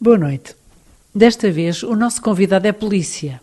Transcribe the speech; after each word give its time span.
Boa 0.00 0.16
noite. 0.16 0.54
Desta 1.12 1.50
vez 1.50 1.82
o 1.82 1.96
nosso 1.96 2.22
convidado 2.22 2.68
é 2.68 2.72
polícia. 2.72 3.40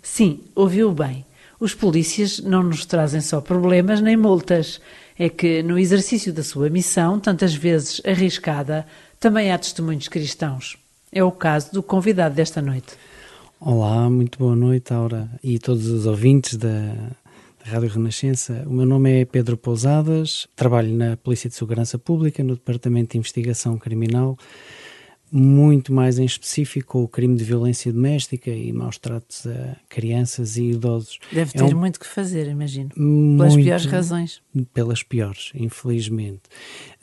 Sim, 0.00 0.38
ouviu 0.54 0.92
bem. 0.92 1.26
Os 1.58 1.74
polícias 1.74 2.38
não 2.38 2.62
nos 2.62 2.86
trazem 2.86 3.20
só 3.20 3.40
problemas 3.40 4.00
nem 4.00 4.16
multas. 4.16 4.80
É 5.18 5.28
que 5.28 5.64
no 5.64 5.76
exercício 5.76 6.32
da 6.32 6.44
sua 6.44 6.70
missão, 6.70 7.18
tantas 7.18 7.56
vezes 7.56 8.00
arriscada, 8.04 8.86
também 9.18 9.50
há 9.50 9.58
testemunhos 9.58 10.06
cristãos. 10.06 10.78
É 11.10 11.24
o 11.24 11.32
caso 11.32 11.72
do 11.72 11.82
convidado 11.82 12.36
desta 12.36 12.62
noite. 12.62 12.94
Olá, 13.58 14.08
muito 14.08 14.38
boa 14.38 14.54
noite, 14.54 14.92
Aura, 14.92 15.28
e 15.42 15.58
todos 15.58 15.88
os 15.88 16.06
ouvintes 16.06 16.56
da, 16.56 16.68
da 16.68 17.72
Rádio 17.72 17.88
Renascença. 17.88 18.62
O 18.64 18.72
meu 18.72 18.86
nome 18.86 19.22
é 19.22 19.24
Pedro 19.24 19.56
Pousadas, 19.56 20.46
trabalho 20.54 20.92
na 20.92 21.16
Polícia 21.16 21.50
de 21.50 21.56
Segurança 21.56 21.98
Pública, 21.98 22.44
no 22.44 22.54
Departamento 22.54 23.12
de 23.12 23.18
Investigação 23.18 23.76
Criminal, 23.76 24.38
muito 25.30 25.92
mais 25.92 26.18
em 26.18 26.24
específico 26.24 27.00
o 27.00 27.08
crime 27.08 27.36
de 27.36 27.44
violência 27.44 27.92
doméstica 27.92 28.50
e 28.50 28.72
maus 28.72 28.98
tratos 28.98 29.46
a 29.46 29.76
crianças 29.88 30.56
e 30.56 30.70
idosos. 30.70 31.18
Deve 31.32 31.52
ter 31.52 31.60
é 31.60 31.64
um, 31.64 31.78
muito 31.78 31.98
que 31.98 32.06
fazer, 32.06 32.46
imagino. 32.48 32.90
Pelas 32.90 33.52
muito, 33.54 33.64
piores 33.64 33.86
razões. 33.86 34.42
Pelas 34.72 35.02
piores, 35.02 35.52
infelizmente. 35.54 36.42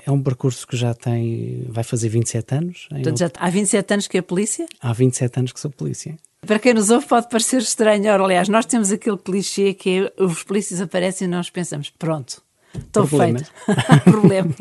É 0.05 0.11
um 0.11 0.21
percurso 0.21 0.65
que 0.67 0.75
já 0.75 0.93
tem, 0.93 1.65
vai 1.69 1.83
fazer 1.83 2.09
27 2.09 2.55
anos. 2.55 2.87
Portanto, 2.89 3.17
já, 3.17 3.31
há 3.37 3.49
27 3.49 3.93
anos 3.93 4.07
que 4.07 4.17
é 4.17 4.21
polícia? 4.21 4.65
Há 4.81 4.93
27 4.93 5.39
anos 5.39 5.51
que 5.51 5.59
sou 5.59 5.71
polícia. 5.71 6.17
Para 6.45 6.59
quem 6.59 6.73
nos 6.73 6.89
ouve 6.89 7.05
pode 7.05 7.29
parecer 7.29 7.61
estranho. 7.61 8.11
Ora, 8.11 8.23
aliás, 8.23 8.49
nós 8.49 8.65
temos 8.65 8.91
aquele 8.91 9.17
clichê 9.17 9.73
que 9.73 10.11
é, 10.17 10.23
os 10.23 10.43
polícias 10.43 10.81
aparecem 10.81 11.27
e 11.27 11.31
nós 11.31 11.49
pensamos, 11.49 11.89
pronto, 11.89 12.41
Estou 12.75 13.07
feito. 13.07 13.51
Problema. 14.03 14.53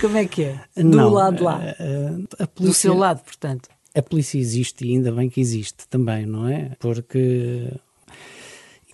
Como 0.00 0.16
é 0.16 0.26
que 0.26 0.44
é? 0.44 0.60
Do 0.76 0.96
Não, 0.96 1.10
lado 1.10 1.44
lá. 1.44 1.60
A, 2.38 2.42
a 2.42 2.46
polícia, 2.46 2.66
Do 2.66 2.74
seu 2.74 2.94
lado, 2.94 3.22
portanto. 3.22 3.68
A 3.94 4.02
polícia 4.02 4.38
existe 4.38 4.84
e 4.86 4.94
ainda 4.94 5.10
bem 5.12 5.28
que 5.28 5.40
existe 5.40 5.86
também, 5.88 6.26
não 6.26 6.48
é? 6.48 6.72
Porque 6.78 7.72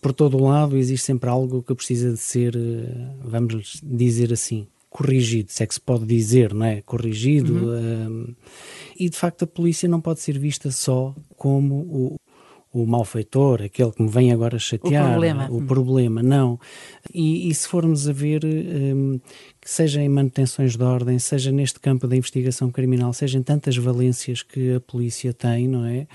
por 0.00 0.12
todo 0.12 0.36
o 0.36 0.44
lado 0.48 0.76
existe 0.76 1.04
sempre 1.04 1.28
algo 1.28 1.62
que 1.62 1.74
precisa 1.74 2.12
de 2.12 2.18
ser, 2.18 2.54
eh, 2.56 3.08
vamos 3.24 3.80
dizer 3.82 4.32
assim, 4.32 4.66
corrigido, 4.88 5.50
se 5.50 5.62
é 5.62 5.66
que 5.66 5.74
se 5.74 5.80
pode 5.80 6.06
dizer, 6.06 6.54
não 6.54 6.64
é? 6.64 6.80
Corrigido. 6.80 7.52
Uhum. 7.52 8.06
Um, 8.08 8.34
e 8.98 9.10
de 9.10 9.16
facto 9.16 9.42
a 9.42 9.46
polícia 9.46 9.88
não 9.88 10.00
pode 10.00 10.20
ser 10.20 10.38
vista 10.38 10.70
só 10.70 11.14
como 11.36 11.74
o, 11.74 12.16
o 12.82 12.86
malfeitor, 12.86 13.62
aquele 13.62 13.90
que 13.90 14.02
me 14.02 14.08
vem 14.08 14.32
agora 14.32 14.58
chatear, 14.58 15.06
o 15.06 15.10
problema, 15.10 15.48
o 15.50 15.62
problema 15.62 16.22
não. 16.22 16.60
E, 17.12 17.48
e, 17.48 17.54
se 17.54 17.66
formos 17.66 18.08
a 18.08 18.12
ver, 18.12 18.44
um, 18.44 19.18
que 19.60 19.70
seja 19.70 20.02
em 20.02 20.08
manutenções 20.08 20.76
de 20.76 20.82
ordem, 20.82 21.18
seja 21.18 21.50
neste 21.50 21.80
campo 21.80 22.06
da 22.06 22.14
investigação 22.14 22.70
criminal, 22.70 23.12
seja 23.12 23.38
em 23.38 23.42
tantas 23.42 23.76
valências 23.76 24.42
que 24.42 24.74
a 24.74 24.80
polícia 24.80 25.32
tem, 25.32 25.66
não 25.66 25.84
é? 25.84 26.06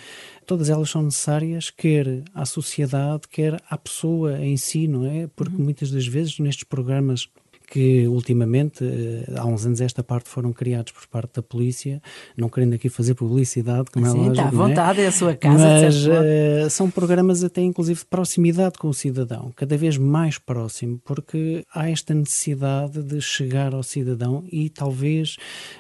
Todas 0.45 0.70
elas 0.70 0.89
são 0.89 1.02
necessárias, 1.02 1.70
quer 1.70 2.23
à 2.34 2.45
sociedade, 2.45 3.28
quer 3.30 3.62
à 3.70 3.78
pessoa 3.78 4.39
em 4.39 4.56
si, 4.58 4.88
não 4.88 5.06
é? 5.06 5.28
Porque 5.36 5.56
uhum. 5.56 5.64
muitas 5.64 5.89
das 5.89 6.06
vezes 6.06 6.38
nestes 6.38 6.64
programas 6.64 7.28
que 7.72 8.05
ultimamente, 8.05 8.83
eh, 8.83 9.33
há 9.38 9.45
uns 9.45 9.66
anos 9.66 9.80
esta 9.80 10.03
parte, 10.03 10.27
foram 10.27 10.52
criados 10.52 10.91
por 10.91 11.08
parte 11.08 11.36
da 11.36 11.41
polícia, 11.41 12.02
não 12.36 12.50
querendo 12.50 12.73
aqui 12.73 12.89
fazer 12.89 13.14
publicidade, 13.14 13.89
como 13.89 14.05
Sim, 14.05 14.11
é 14.11 14.27
lógico. 14.27 14.31
Está 14.33 14.47
à 14.47 14.52
vontade, 14.52 15.00
é? 15.00 15.03
é? 15.05 15.08
a 15.08 15.11
sua 15.14 15.33
casa. 15.33 15.58
Mas 15.58 16.05
uh, 16.05 16.69
são 16.69 16.92
programas 16.92 17.45
até 17.45 17.61
inclusive 17.61 18.02
de 18.02 18.05
proximidade 18.05 18.77
com 18.77 18.89
o 18.89 18.94
cidadão, 18.94 19.53
cada 19.55 19.77
vez 19.77 19.97
mais 19.97 20.38
próximo, 20.38 20.99
porque 21.05 21.66
há 21.73 21.89
esta 21.89 22.14
necessidade 22.14 23.02
de 23.02 23.22
chegar 23.22 23.73
ao 23.73 23.83
cidadão 23.83 24.44
e 24.52 24.69
talvez 24.69 25.38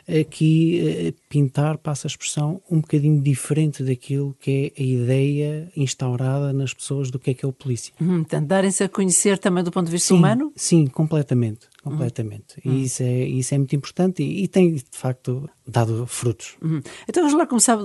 aqui 0.07 1.11
uh, 1.11 1.21
pintar, 1.27 1.77
passa 1.77 2.07
a 2.07 2.09
expressão, 2.09 2.61
um 2.71 2.79
bocadinho 2.79 3.21
diferente 3.21 3.83
daquilo 3.83 4.33
que 4.39 4.71
é 4.77 4.81
a 4.81 4.85
ideia 4.85 5.69
instaurada 5.75 6.53
nas 6.53 6.73
pessoas 6.73 7.11
do 7.11 7.19
que 7.19 7.31
é 7.31 7.33
que 7.33 7.43
é 7.43 7.47
o 7.47 7.51
polícia. 7.51 7.93
Hum, 7.99 8.19
portanto, 8.19 8.47
darem-se 8.47 8.81
a 8.81 8.87
conhecer 8.87 9.37
também 9.37 9.61
do 9.61 9.71
ponto 9.71 9.87
de 9.87 9.91
vista 9.91 10.07
sim, 10.07 10.17
humano? 10.17 10.53
Sim, 10.55 10.87
completamente 10.87 11.71
completamente. 11.81 12.61
Uhum. 12.65 12.73
E 12.73 12.83
isso 12.85 13.03
é, 13.03 13.23
isso 13.25 13.53
é 13.53 13.57
muito 13.57 13.75
importante 13.75 14.23
e, 14.23 14.43
e 14.43 14.47
tem, 14.47 14.75
de 14.75 14.83
facto, 14.91 15.49
dado 15.67 16.05
frutos. 16.07 16.57
Uhum. 16.61 16.81
Então 17.07 17.23
vamos 17.23 17.37
lá 17.37 17.45
começar 17.45 17.77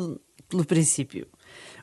pelo 0.49 0.65
princípio. 0.65 1.27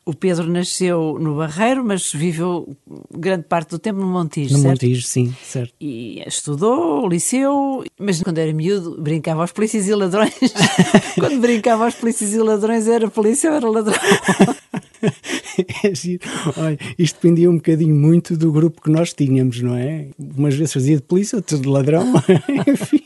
O 0.05 0.13
Pedro 0.13 0.49
nasceu 0.49 1.17
no 1.19 1.37
Barreiro, 1.37 1.83
mas 1.83 2.11
viveu 2.11 2.75
grande 3.15 3.43
parte 3.43 3.69
do 3.69 3.79
tempo 3.79 3.99
no 3.99 4.07
Montijo, 4.07 4.53
No 4.53 4.59
certo? 4.59 4.83
Montijo, 4.83 5.07
sim, 5.07 5.33
certo. 5.41 5.73
E 5.79 6.21
estudou, 6.27 7.07
liceu, 7.07 7.83
mas 7.97 8.21
quando 8.21 8.37
era 8.37 8.51
miúdo 8.51 9.01
brincava 9.01 9.41
aos 9.41 9.53
polícias 9.53 9.87
e 9.87 9.95
ladrões. 9.95 10.33
quando 11.17 11.39
brincava 11.39 11.85
aos 11.85 11.95
polícias 11.95 12.33
e 12.33 12.37
ladrões 12.37 12.87
era 12.87 13.09
polícia 13.09 13.49
ou 13.49 13.55
era 13.55 13.69
ladrão? 13.69 13.95
é 15.83 15.95
giro. 15.95 16.23
Olha, 16.57 16.77
isto 16.97 17.15
dependia 17.15 17.49
um 17.49 17.55
bocadinho 17.55 17.95
muito 17.95 18.35
do 18.35 18.51
grupo 18.51 18.81
que 18.81 18.89
nós 18.89 19.13
tínhamos, 19.13 19.61
não 19.61 19.75
é? 19.75 20.09
Umas 20.19 20.55
vezes 20.55 20.73
fazia 20.73 20.97
de 20.97 21.01
polícia, 21.01 21.37
outras 21.37 21.61
de 21.61 21.67
ladrão, 21.67 22.13
enfim. 22.67 23.03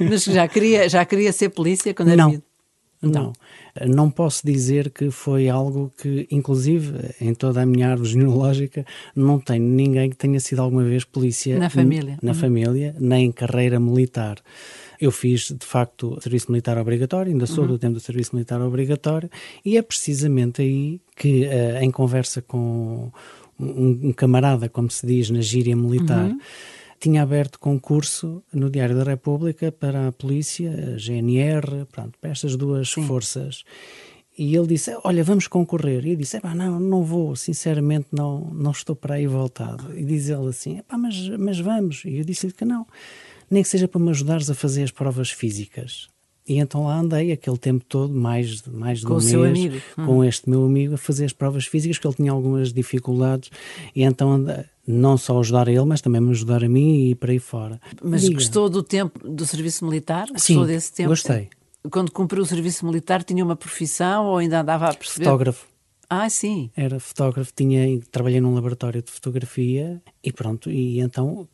Mas 0.00 0.24
já 0.24 0.48
queria, 0.48 0.88
já 0.88 1.04
queria 1.04 1.32
ser 1.32 1.50
polícia 1.50 1.92
quando 1.92 2.08
era 2.08 2.16
não. 2.16 2.30
miúdo? 2.30 2.44
Não. 3.02 3.32
não 3.86 4.10
posso 4.10 4.44
dizer 4.44 4.90
que 4.90 5.10
foi 5.10 5.48
algo 5.48 5.92
que, 6.00 6.26
inclusive, 6.30 6.92
em 7.20 7.34
toda 7.34 7.62
a 7.62 7.66
minha 7.66 7.90
árvore 7.90 8.08
genealógica, 8.10 8.86
não 9.14 9.38
tenho 9.38 9.64
ninguém 9.64 10.10
que 10.10 10.16
tenha 10.16 10.40
sido 10.40 10.60
alguma 10.60 10.82
vez 10.82 11.04
polícia 11.04 11.58
na 11.58 11.70
família, 11.70 12.18
na 12.22 12.32
uhum. 12.32 12.38
família 12.38 12.96
nem 12.98 13.30
carreira 13.30 13.78
militar. 13.78 14.38
Eu 14.98 15.10
fiz, 15.10 15.54
de 15.58 15.66
facto, 15.66 16.18
serviço 16.22 16.50
militar 16.50 16.78
obrigatório, 16.78 17.30
ainda 17.30 17.46
sou 17.46 17.64
uhum. 17.64 17.70
do 17.70 17.78
tempo 17.78 17.94
do 17.94 18.00
serviço 18.00 18.34
militar 18.34 18.60
obrigatório, 18.62 19.30
e 19.64 19.76
é 19.76 19.82
precisamente 19.82 20.62
aí 20.62 21.00
que, 21.14 21.44
uh, 21.44 21.82
em 21.82 21.90
conversa 21.90 22.40
com 22.40 23.10
um, 23.60 24.08
um, 24.08 24.12
camarada, 24.12 24.68
como 24.68 24.90
se 24.90 25.06
diz 25.06 25.30
na 25.30 25.40
gíria 25.40 25.76
militar, 25.76 26.30
uhum. 26.30 26.38
Tinha 26.98 27.22
aberto 27.22 27.58
concurso 27.58 28.42
no 28.52 28.70
Diário 28.70 28.96
da 28.96 29.04
República 29.04 29.70
para 29.70 30.08
a 30.08 30.12
polícia, 30.12 30.70
a 30.70 30.98
GNR, 30.98 31.86
pronto, 31.90 32.18
para 32.20 32.30
estas 32.30 32.56
duas 32.56 32.90
Sim. 32.90 33.06
forças. 33.06 33.64
E 34.38 34.54
ele 34.54 34.66
disse: 34.66 34.94
Olha, 35.04 35.24
vamos 35.24 35.46
concorrer. 35.46 36.04
E 36.06 36.10
eu 36.10 36.16
disse: 36.16 36.40
Não, 36.54 36.78
não 36.78 37.02
vou, 37.02 37.34
sinceramente, 37.34 38.08
não, 38.12 38.50
não 38.52 38.70
estou 38.70 38.94
para 38.94 39.14
aí 39.14 39.26
voltado. 39.26 39.96
E 39.96 40.04
diz 40.04 40.28
ele 40.28 40.48
assim: 40.48 40.80
mas, 40.90 41.28
mas 41.38 41.58
vamos. 41.58 42.04
E 42.04 42.18
eu 42.18 42.24
disse-lhe 42.24 42.52
que 42.52 42.64
não 42.64 42.86
nem 43.50 43.62
que 43.62 43.68
seja 43.68 43.88
para 43.88 44.00
me 44.00 44.10
ajudares 44.10 44.50
a 44.50 44.54
fazer 44.54 44.82
as 44.82 44.90
provas 44.90 45.30
físicas. 45.30 46.08
E 46.48 46.58
então 46.58 46.84
lá 46.84 46.98
andei 46.98 47.32
aquele 47.32 47.58
tempo 47.58 47.84
todo, 47.88 48.14
mais, 48.14 48.62
mais 48.66 49.00
de 49.00 49.06
com 49.06 49.14
um 49.14 49.20
mês, 49.20 49.34
amigo. 49.34 49.82
com 49.96 50.18
hum. 50.18 50.24
este 50.24 50.48
meu 50.48 50.64
amigo, 50.64 50.94
a 50.94 50.98
fazer 50.98 51.24
as 51.24 51.32
provas 51.32 51.66
físicas, 51.66 51.96
porque 51.96 52.08
ele 52.08 52.14
tinha 52.14 52.32
algumas 52.32 52.72
dificuldades, 52.72 53.50
e 53.94 54.02
então 54.04 54.32
andei, 54.32 54.64
não 54.86 55.16
só 55.16 55.40
ajudar 55.40 55.68
a 55.68 55.72
ele, 55.72 55.84
mas 55.84 56.00
também 56.00 56.20
me 56.20 56.30
ajudar 56.30 56.62
a 56.62 56.68
mim 56.68 57.10
e 57.10 57.14
para 57.16 57.32
aí 57.32 57.40
fora. 57.40 57.80
Mas 58.02 58.22
Diga. 58.22 58.34
gostou 58.34 58.68
do 58.68 58.82
tempo 58.82 59.28
do 59.28 59.44
serviço 59.44 59.84
militar? 59.84 60.28
Gostou 60.28 60.62
Sim, 60.62 60.66
desse 60.66 60.92
tempo? 60.92 61.08
gostei. 61.08 61.48
Quando 61.90 62.12
cumpriu 62.12 62.42
o 62.42 62.46
serviço 62.46 62.86
militar, 62.86 63.24
tinha 63.24 63.44
uma 63.44 63.56
profissão 63.56 64.26
ou 64.26 64.38
ainda 64.38 64.60
andava 64.60 64.88
a 64.88 64.94
perceber? 64.94 65.24
Fotógrafo. 65.24 65.66
Ah, 66.08 66.30
sim. 66.30 66.70
Era 66.76 67.00
fotógrafo, 67.00 67.52
tinha, 67.54 68.00
trabalhei 68.12 68.40
num 68.40 68.54
laboratório 68.54 69.02
de 69.02 69.10
fotografia 69.10 70.00
e 70.22 70.32
pronto, 70.32 70.70
e 70.70 71.00
então 71.00 71.48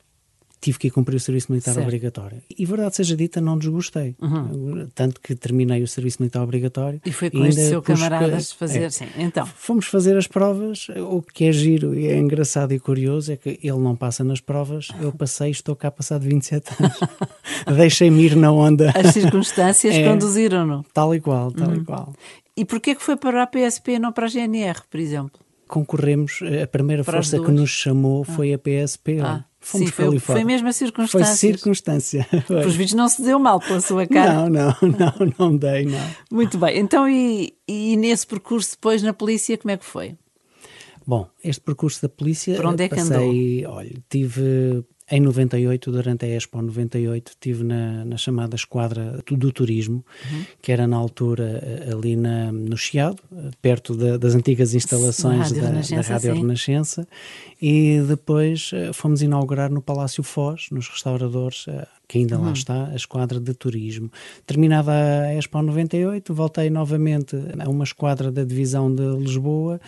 tive 0.62 0.78
que 0.78 0.86
ir 0.86 0.90
cumprir 0.92 1.16
o 1.16 1.20
serviço 1.20 1.50
militar 1.50 1.74
certo. 1.74 1.84
obrigatório. 1.84 2.40
E 2.56 2.64
verdade 2.64 2.94
seja 2.94 3.16
dita, 3.16 3.40
não 3.40 3.58
desgostei. 3.58 4.14
Uhum. 4.22 4.88
Tanto 4.94 5.20
que 5.20 5.34
terminei 5.34 5.82
o 5.82 5.88
serviço 5.88 6.18
militar 6.20 6.40
obrigatório. 6.40 7.00
E 7.04 7.10
foi 7.10 7.30
com 7.30 7.44
este 7.44 7.62
seu 7.62 7.82
camarada 7.82 8.38
fazer, 8.56 8.82
é, 8.84 8.90
sim. 8.90 9.06
Então. 9.18 9.44
Fomos 9.44 9.86
fazer 9.86 10.16
as 10.16 10.28
provas. 10.28 10.86
O 11.10 11.20
que 11.20 11.46
é 11.46 11.52
giro 11.52 11.94
e 11.94 12.06
é 12.06 12.16
engraçado 12.16 12.72
e 12.72 12.78
curioso 12.78 13.32
é 13.32 13.36
que 13.36 13.58
ele 13.60 13.78
não 13.78 13.96
passa 13.96 14.22
nas 14.22 14.40
provas, 14.40 14.88
eu 15.00 15.12
passei 15.12 15.48
e 15.48 15.50
estou 15.50 15.74
cá 15.74 15.90
passado 15.90 16.22
27 16.22 16.70
anos. 16.78 17.00
Deixei-me 17.76 18.22
ir 18.22 18.36
na 18.36 18.52
onda. 18.52 18.92
As 18.94 19.12
circunstâncias 19.12 19.92
é, 19.96 20.08
conduziram-no. 20.08 20.84
Tal 20.94 21.12
e 21.12 21.20
qual, 21.20 21.50
tal 21.50 21.68
uhum. 21.68 21.74
e 21.74 21.84
qual. 21.84 22.14
E 22.56 22.64
porquê 22.64 22.94
que 22.94 23.02
foi 23.02 23.16
para 23.16 23.42
a 23.42 23.46
PSP 23.46 23.92
e 23.92 23.98
não 23.98 24.12
para 24.12 24.26
a 24.26 24.28
GNR, 24.28 24.82
por 24.88 25.00
exemplo? 25.00 25.40
Concorremos, 25.72 26.40
a 26.62 26.66
primeira 26.66 27.02
para 27.02 27.14
força 27.14 27.40
que 27.40 27.50
nos 27.50 27.70
chamou 27.70 28.26
ah. 28.28 28.32
foi 28.32 28.52
a 28.52 28.58
PSP. 28.58 29.20
Ah. 29.22 29.42
Fomos 29.58 29.88
Sim, 29.88 29.92
foi, 29.94 30.18
foi 30.18 30.44
mesmo 30.44 30.68
a 30.68 30.72
circunstância. 30.72 31.24
Foi 31.24 31.34
circunstância. 31.34 32.26
Os 32.66 32.74
vídeos 32.74 32.92
não 32.92 33.08
se 33.08 33.22
deu 33.22 33.38
mal 33.38 33.58
pela 33.58 33.80
sua 33.80 34.06
cara. 34.06 34.34
Não, 34.34 34.50
não, 34.50 34.76
não, 34.82 35.32
não 35.38 35.56
dei, 35.56 35.86
não. 35.86 36.10
Muito 36.30 36.58
bem. 36.58 36.78
Então, 36.78 37.08
e, 37.08 37.54
e 37.66 37.96
nesse 37.96 38.26
percurso 38.26 38.72
depois 38.72 39.02
na 39.02 39.14
polícia, 39.14 39.56
como 39.56 39.70
é 39.70 39.78
que 39.78 39.84
foi? 39.86 40.18
Bom, 41.06 41.26
este 41.42 41.62
percurso 41.62 42.02
da 42.02 42.08
polícia. 42.10 42.54
Por 42.54 42.66
onde 42.66 42.84
é 42.84 42.88
que 42.90 42.96
passei, 42.96 43.64
andou? 43.64 43.76
Olha, 43.78 43.94
tive 44.10 44.84
em 45.10 45.20
98, 45.20 45.90
durante 45.90 46.24
a 46.24 46.28
Expo 46.28 46.60
98, 46.60 47.30
estive 47.30 47.64
na, 47.64 48.04
na 48.04 48.16
chamada 48.16 48.56
esquadra 48.56 49.18
do 49.30 49.52
turismo, 49.52 50.04
uhum. 50.30 50.44
que 50.60 50.72
era 50.72 50.86
na 50.86 50.96
altura 50.96 51.60
eh, 51.62 51.90
ali 51.92 52.16
na, 52.16 52.50
no 52.52 52.76
Chiado, 52.76 53.22
perto 53.60 53.96
de, 53.96 54.16
das 54.18 54.34
antigas 54.34 54.74
instalações 54.74 55.50
Rádio 55.50 55.62
da, 55.62 55.70
da 55.70 56.02
Rádio 56.02 56.34
sim. 56.34 56.40
Renascença, 56.40 57.08
e 57.60 58.00
depois 58.06 58.70
eh, 58.72 58.92
fomos 58.92 59.22
inaugurar 59.22 59.70
no 59.70 59.82
Palácio 59.82 60.22
Foz, 60.22 60.68
nos 60.70 60.88
restauradores, 60.88 61.66
eh, 61.68 61.86
que 62.12 62.18
ainda 62.18 62.36
uhum. 62.36 62.44
lá 62.44 62.52
está, 62.52 62.88
a 62.88 62.94
esquadra 62.94 63.40
de 63.40 63.54
turismo. 63.54 64.12
Terminada 64.44 64.92
a 64.92 65.34
Expo 65.34 65.62
98, 65.62 66.34
voltei 66.34 66.68
novamente 66.68 67.34
a 67.58 67.70
uma 67.70 67.84
esquadra 67.84 68.30
da 68.30 68.44
divisão 68.44 68.94
de 68.94 69.02
Lisboa, 69.16 69.80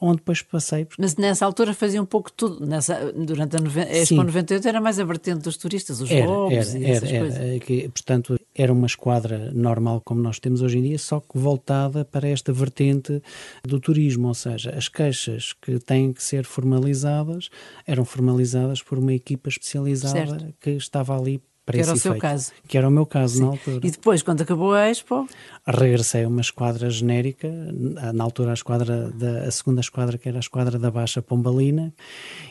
onde 0.00 0.16
depois 0.16 0.42
passei. 0.42 0.88
Mas 0.98 1.14
nessa 1.14 1.46
altura 1.46 1.72
fazia 1.72 2.02
um 2.02 2.04
pouco 2.04 2.32
tudo. 2.32 2.66
Nessa, 2.66 3.12
durante 3.12 3.54
a, 3.54 3.60
a 3.60 3.96
Expo 3.96 4.06
Sim. 4.06 4.24
98 4.24 4.66
era 4.66 4.80
mais 4.80 4.98
a 4.98 5.04
vertente 5.04 5.38
dos 5.38 5.56
turistas, 5.56 6.00
os 6.00 6.10
era, 6.10 6.26
e 6.50 6.56
essas 6.56 6.74
era, 6.74 7.18
coisas. 7.20 7.38
Era, 7.38 7.60
que, 7.60 7.88
portanto, 7.90 8.40
era 8.52 8.72
uma 8.72 8.86
esquadra 8.88 9.52
normal 9.54 10.00
como 10.00 10.20
nós 10.20 10.40
temos 10.40 10.62
hoje 10.62 10.78
em 10.78 10.82
dia, 10.82 10.98
só 10.98 11.20
que 11.20 11.38
voltada 11.38 12.04
para 12.04 12.26
esta 12.26 12.52
vertente 12.52 13.22
do 13.62 13.78
turismo, 13.78 14.26
ou 14.26 14.34
seja, 14.34 14.74
as 14.76 14.88
queixas 14.88 15.52
que 15.52 15.78
têm 15.78 16.12
que 16.12 16.24
ser 16.24 16.44
formalizadas 16.44 17.50
eram 17.86 18.04
formalizadas 18.04 18.82
por 18.82 18.98
uma 18.98 19.14
equipa 19.14 19.48
especializada 19.48 20.40
certo. 20.40 20.54
que 20.60 20.70
estava 20.70 21.16
ali 21.16 21.40
para 21.68 21.76
que 21.76 21.82
era 21.82 21.92
o 21.92 21.96
seu 21.98 22.12
efeito. 22.12 22.22
caso. 22.22 22.52
Que 22.66 22.78
era 22.78 22.88
o 22.88 22.90
meu 22.90 23.04
caso 23.04 23.34
Sim. 23.34 23.42
na 23.42 23.48
altura. 23.48 23.86
E 23.86 23.90
depois, 23.90 24.22
quando 24.22 24.40
acabou 24.40 24.72
a 24.72 24.88
Expo? 24.88 25.28
Regressei 25.66 26.24
a 26.24 26.28
uma 26.28 26.40
esquadra 26.40 26.88
genérica, 26.88 27.46
na 28.14 28.24
altura 28.24 28.52
a 28.52 28.54
esquadra 28.54 29.10
da, 29.10 29.42
a 29.42 29.50
segunda 29.50 29.82
esquadra, 29.82 30.16
que 30.16 30.26
era 30.26 30.38
a 30.38 30.40
esquadra 30.40 30.78
da 30.78 30.90
Baixa 30.90 31.20
Pombalina, 31.20 31.92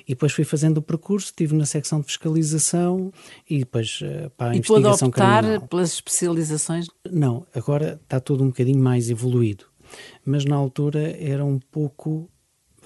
e 0.08 0.10
depois 0.14 0.32
fui 0.32 0.44
fazendo 0.44 0.78
o 0.78 0.82
percurso, 0.84 1.28
estive 1.28 1.56
na 1.56 1.66
secção 1.66 2.00
de 2.00 2.06
fiscalização 2.06 3.12
e 3.50 3.60
depois 3.60 4.00
eh, 4.04 4.30
para 4.38 4.52
a 4.52 4.56
e 4.56 4.60
investigação 4.60 5.08
optar 5.08 5.42
criminal. 5.44 5.68
pelas 5.68 5.94
especializações? 5.94 6.88
Não, 7.10 7.44
agora 7.56 8.00
está 8.04 8.20
tudo 8.20 8.44
um 8.44 8.48
bocadinho 8.48 8.80
mais 8.80 9.10
evoluído. 9.10 9.66
Mas 10.24 10.46
na 10.46 10.56
altura 10.56 11.18
era 11.20 11.44
um 11.44 11.58
pouco 11.58 12.30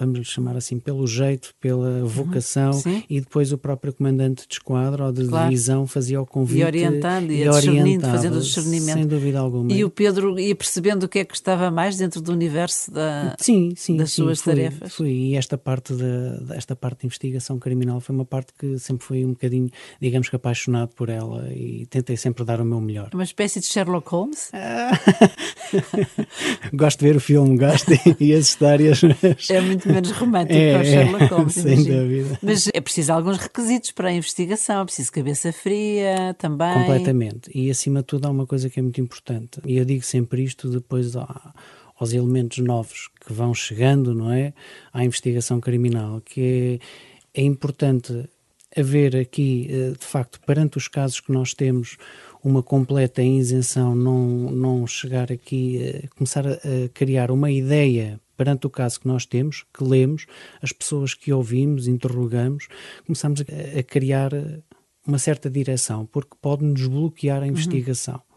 vamos 0.02 0.18
lhe 0.18 0.24
chamar 0.24 0.56
assim, 0.56 0.78
pelo 0.78 1.06
jeito, 1.06 1.54
pela 1.60 2.04
vocação, 2.04 2.72
uhum, 2.84 3.02
e 3.08 3.20
depois 3.20 3.52
o 3.52 3.58
próprio 3.58 3.92
comandante 3.92 4.46
de 4.48 4.54
esquadra 4.54 5.06
ou 5.06 5.12
de 5.12 5.26
claro. 5.26 5.48
divisão 5.48 5.86
fazia 5.86 6.20
o 6.20 6.26
convite. 6.26 6.60
E 6.60 6.64
orientando, 6.64 7.30
e, 7.30 7.42
e 7.42 7.48
orientando, 7.48 8.10
fazendo 8.10 8.36
o 8.36 8.40
discernimento. 8.40 8.94
Sem 8.94 9.06
dúvida 9.06 9.38
alguma. 9.38 9.72
E 9.72 9.84
o 9.84 9.90
Pedro 9.90 10.38
ia 10.38 10.54
percebendo 10.54 11.04
o 11.04 11.08
que 11.08 11.20
é 11.20 11.24
que 11.24 11.34
estava 11.34 11.70
mais 11.70 11.96
dentro 11.96 12.20
do 12.20 12.32
universo 12.32 12.90
da, 12.90 13.36
sim, 13.38 13.72
sim, 13.76 13.96
das 13.96 14.10
sim, 14.10 14.22
suas 14.22 14.40
fui, 14.40 14.54
tarefas. 14.54 14.94
Fui, 14.94 15.10
e 15.10 15.36
esta 15.36 15.56
parte, 15.56 15.94
de, 15.94 16.54
esta 16.54 16.74
parte 16.74 17.00
de 17.00 17.06
investigação 17.06 17.58
criminal 17.58 18.00
foi 18.00 18.14
uma 18.14 18.24
parte 18.24 18.52
que 18.58 18.78
sempre 18.78 19.06
fui 19.06 19.24
um 19.24 19.30
bocadinho, 19.30 19.70
digamos 20.00 20.28
que 20.28 20.36
apaixonado 20.36 20.90
por 20.94 21.08
ela 21.08 21.48
e 21.52 21.86
tentei 21.86 22.16
sempre 22.16 22.44
dar 22.44 22.60
o 22.60 22.64
meu 22.64 22.80
melhor. 22.80 23.10
Uma 23.14 23.24
espécie 23.24 23.60
de 23.60 23.66
Sherlock 23.66 24.08
Holmes? 24.10 24.50
gosto 26.74 26.98
de 26.98 27.06
ver 27.06 27.16
o 27.16 27.20
filme, 27.20 27.56
gosto 27.56 27.92
e 28.18 28.34
as 28.34 28.48
histórias. 28.48 29.00
É 29.48 29.60
muito 29.60 29.91
menos 29.92 30.10
romântico 30.12 30.54
é, 30.58 30.74
ao 30.76 30.84
Sherlock 30.84 31.24
Holmes. 31.26 31.54
Sem 31.54 31.72
imagino. 31.74 32.02
dúvida. 32.02 32.38
Mas 32.42 32.68
é 32.72 32.80
preciso 32.80 33.12
alguns 33.12 33.38
requisitos 33.38 33.92
para 33.92 34.08
a 34.08 34.12
investigação, 34.12 34.82
é 34.82 34.84
preciso 34.84 35.12
cabeça 35.12 35.52
fria 35.52 36.34
também. 36.38 36.74
Completamente. 36.74 37.50
E 37.54 37.70
acima 37.70 38.00
de 38.00 38.06
tudo 38.06 38.26
há 38.26 38.30
uma 38.30 38.46
coisa 38.46 38.68
que 38.68 38.78
é 38.78 38.82
muito 38.82 39.00
importante. 39.00 39.60
E 39.64 39.76
eu 39.76 39.84
digo 39.84 40.04
sempre 40.04 40.42
isto 40.42 40.68
depois 40.68 41.14
aos 41.16 42.12
elementos 42.12 42.58
novos 42.58 43.08
que 43.24 43.32
vão 43.32 43.54
chegando, 43.54 44.14
não 44.14 44.32
é? 44.32 44.52
À 44.92 45.04
investigação 45.04 45.60
criminal, 45.60 46.20
que 46.20 46.80
é, 47.34 47.40
é 47.42 47.44
importante 47.44 48.28
haver 48.76 49.16
aqui, 49.16 49.68
eh, 49.70 49.92
de 49.98 50.04
facto, 50.04 50.40
perante 50.46 50.78
os 50.78 50.88
casos 50.88 51.20
que 51.20 51.30
nós 51.30 51.54
temos, 51.54 51.96
uma 52.44 52.62
completa 52.62 53.22
isenção, 53.22 53.94
não, 53.94 54.50
não 54.50 54.86
chegar 54.86 55.30
aqui 55.30 56.02
a 56.04 56.08
começar 56.16 56.46
a, 56.46 56.52
a 56.52 56.88
criar 56.92 57.30
uma 57.30 57.50
ideia 57.50 58.20
perante 58.36 58.66
o 58.66 58.70
caso 58.70 59.00
que 59.00 59.06
nós 59.06 59.24
temos, 59.24 59.64
que 59.72 59.84
lemos, 59.84 60.26
as 60.60 60.72
pessoas 60.72 61.14
que 61.14 61.32
ouvimos, 61.32 61.86
interrogamos, 61.86 62.66
começamos 63.06 63.40
a, 63.42 63.78
a 63.78 63.82
criar 63.82 64.32
uma 65.06 65.18
certa 65.18 65.50
direção, 65.50 66.06
porque 66.06 66.36
pode 66.40 66.64
nos 66.64 66.86
bloquear 66.86 67.38
a 67.38 67.40
uhum. 67.42 67.48
investigação. 67.48 68.14
Uhum. 68.14 68.32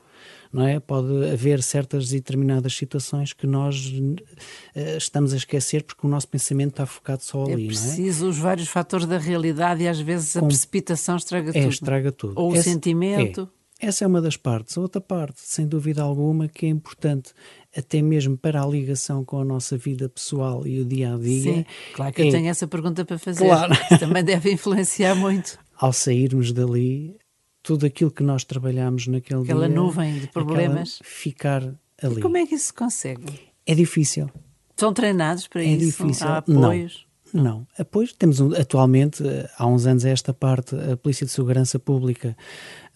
Não 0.53 0.65
é? 0.65 0.79
Pode 0.79 1.29
haver 1.31 1.61
certas 1.61 2.11
e 2.13 2.15
determinadas 2.15 2.73
situações 2.73 3.33
que 3.33 3.45
nós 3.45 3.87
uh, 3.87 4.97
estamos 4.97 5.33
a 5.33 5.37
esquecer 5.37 5.83
porque 5.83 6.07
o 6.07 6.09
nosso 6.09 6.29
pensamento 6.29 6.71
está 6.71 6.85
focado 6.85 7.23
só 7.23 7.45
é 7.47 7.53
ali. 7.53 7.65
É 7.65 7.67
preciso 7.67 8.29
os 8.29 8.37
vários 8.37 8.69
fatores 8.69 9.05
da 9.05 9.17
realidade 9.17 9.83
e 9.83 9.87
às 9.87 9.99
vezes 9.99 10.37
a 10.37 10.39
Com... 10.39 10.47
precipitação 10.47 11.17
estraga 11.17 11.49
é, 11.49 11.61
tudo. 11.61 11.71
estraga 11.71 12.11
tudo. 12.11 12.33
Ou 12.37 12.55
Esse, 12.55 12.69
o 12.69 12.71
sentimento. 12.71 13.49
É. 13.51 13.54
Essa 13.79 14.05
é 14.05 14.07
uma 14.07 14.21
das 14.21 14.37
partes. 14.37 14.77
Outra 14.77 15.01
parte, 15.01 15.41
sem 15.41 15.67
dúvida 15.67 16.01
alguma, 16.01 16.47
que 16.47 16.65
é 16.65 16.69
importante 16.69 17.33
até 17.75 18.01
mesmo 18.01 18.37
para 18.37 18.63
a 18.63 18.65
ligação 18.65 19.25
com 19.25 19.39
a 19.39 19.45
nossa 19.45 19.77
vida 19.77 20.07
pessoal 20.07 20.65
e 20.65 20.79
o 20.79 20.85
dia 20.85 21.13
a 21.13 21.17
dia. 21.17 21.53
Sim, 21.55 21.65
claro 21.93 22.13
que 22.13 22.21
é... 22.21 22.27
eu 22.27 22.31
tenho 22.31 22.47
essa 22.47 22.67
pergunta 22.67 23.03
para 23.03 23.17
fazer. 23.17 23.45
Claro. 23.45 23.73
Isso 23.91 23.99
também 23.99 24.23
deve 24.23 24.51
influenciar 24.51 25.13
muito. 25.15 25.59
Ao 25.77 25.91
sairmos 25.91 26.53
dali, 26.53 27.17
tudo 27.61 27.85
aquilo 27.85 28.11
que 28.11 28.23
nós 28.23 28.45
trabalhamos 28.45 29.07
naquele 29.07 29.41
aquela 29.41 29.67
dia. 29.67 29.67
Aquela 29.67 29.85
nuvem 29.85 30.19
de 30.19 30.27
problemas. 30.27 30.99
Ficar 31.03 31.61
ali. 32.01 32.19
E 32.19 32.21
como 32.21 32.37
é 32.37 32.45
que 32.45 32.55
isso 32.55 32.67
se 32.67 32.73
consegue? 32.73 33.25
É 33.65 33.75
difícil. 33.75 34.29
São 34.77 34.93
treinados 34.93 35.47
para 35.47 35.63
é 35.63 35.67
isso? 35.67 35.85
difícil. 36.03 36.27
Há 36.27 36.37
apoios? 36.37 36.99
Não. 36.99 37.15
Não, 37.33 37.67
apoios 37.77 38.13
temos 38.13 38.39
atualmente, 38.53 39.21
há 39.57 39.67
uns 39.67 39.85
anos 39.85 40.05
esta 40.05 40.33
parte, 40.33 40.73
a 40.73 40.95
Polícia 40.95 41.25
de 41.25 41.33
Segurança 41.33 41.77
Pública 41.77 42.37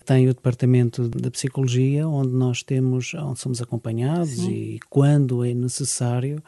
tem 0.10 0.28
o 0.28 0.34
departamento 0.34 1.08
da 1.08 1.30
psicologia, 1.30 2.08
onde 2.08 2.34
nós 2.34 2.64
temos, 2.64 3.14
onde 3.14 3.40
somos 3.40 3.62
acompanhados 3.62 4.38
Sim. 4.38 4.50
e 4.50 4.80
quando 4.90 5.46
é 5.46 5.54
necessário, 5.54 6.42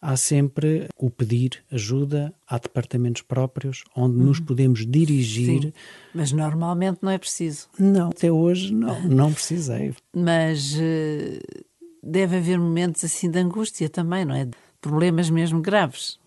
há 0.00 0.16
sempre 0.16 0.88
o 0.96 1.10
pedir 1.10 1.62
ajuda, 1.70 2.32
há 2.48 2.56
departamentos 2.56 3.20
próprios 3.20 3.84
onde 3.94 4.16
uhum. 4.16 4.24
nos 4.24 4.40
podemos 4.40 4.86
dirigir. 4.86 5.64
Sim. 5.64 5.72
Mas 6.14 6.32
normalmente 6.32 7.00
não 7.02 7.10
é 7.10 7.18
preciso. 7.18 7.68
Não, 7.78 8.08
até 8.08 8.32
hoje 8.32 8.72
não, 8.72 9.02
não 9.02 9.30
precisei. 9.30 9.94
Mas 10.16 10.72
uh, 10.76 11.64
deve 12.02 12.38
haver 12.38 12.58
momentos 12.58 13.04
assim 13.04 13.30
de 13.30 13.38
angústia 13.38 13.90
também, 13.90 14.24
não 14.24 14.34
é? 14.34 14.48
Problemas 14.80 15.28
mesmo 15.28 15.60
graves. 15.60 16.18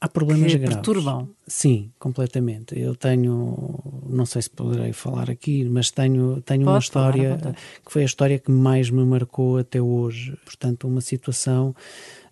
Há 0.00 0.08
problemas 0.08 0.52
que 0.52 0.58
graves. 0.58 0.76
perturbam. 0.76 1.28
Sim, 1.46 1.90
completamente. 1.98 2.78
Eu 2.78 2.94
tenho, 2.94 3.78
não 4.08 4.24
sei 4.24 4.40
se 4.40 4.48
poderei 4.48 4.94
falar 4.94 5.28
aqui, 5.28 5.64
mas 5.64 5.90
tenho, 5.90 6.40
tenho 6.40 6.64
Pode 6.64 6.72
uma 6.72 6.78
história 6.78 7.38
falar, 7.38 7.54
que 7.84 7.92
foi 7.92 8.02
a 8.02 8.06
história 8.06 8.38
que 8.38 8.50
mais 8.50 8.88
me 8.88 9.04
marcou 9.04 9.58
até 9.58 9.80
hoje. 9.80 10.38
Portanto, 10.44 10.88
uma 10.88 11.02
situação 11.02 11.74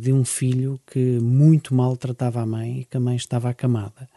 de 0.01 0.13
um 0.13 0.25
filho 0.25 0.81
que 0.87 1.19
muito 1.21 1.75
maltratava 1.75 2.41
a 2.41 2.47
mãe 2.47 2.81
e 2.81 2.85
que 2.87 2.97
a 2.97 3.01
mãe 3.01 3.17
estava 3.17 3.51
acamada 3.51 4.09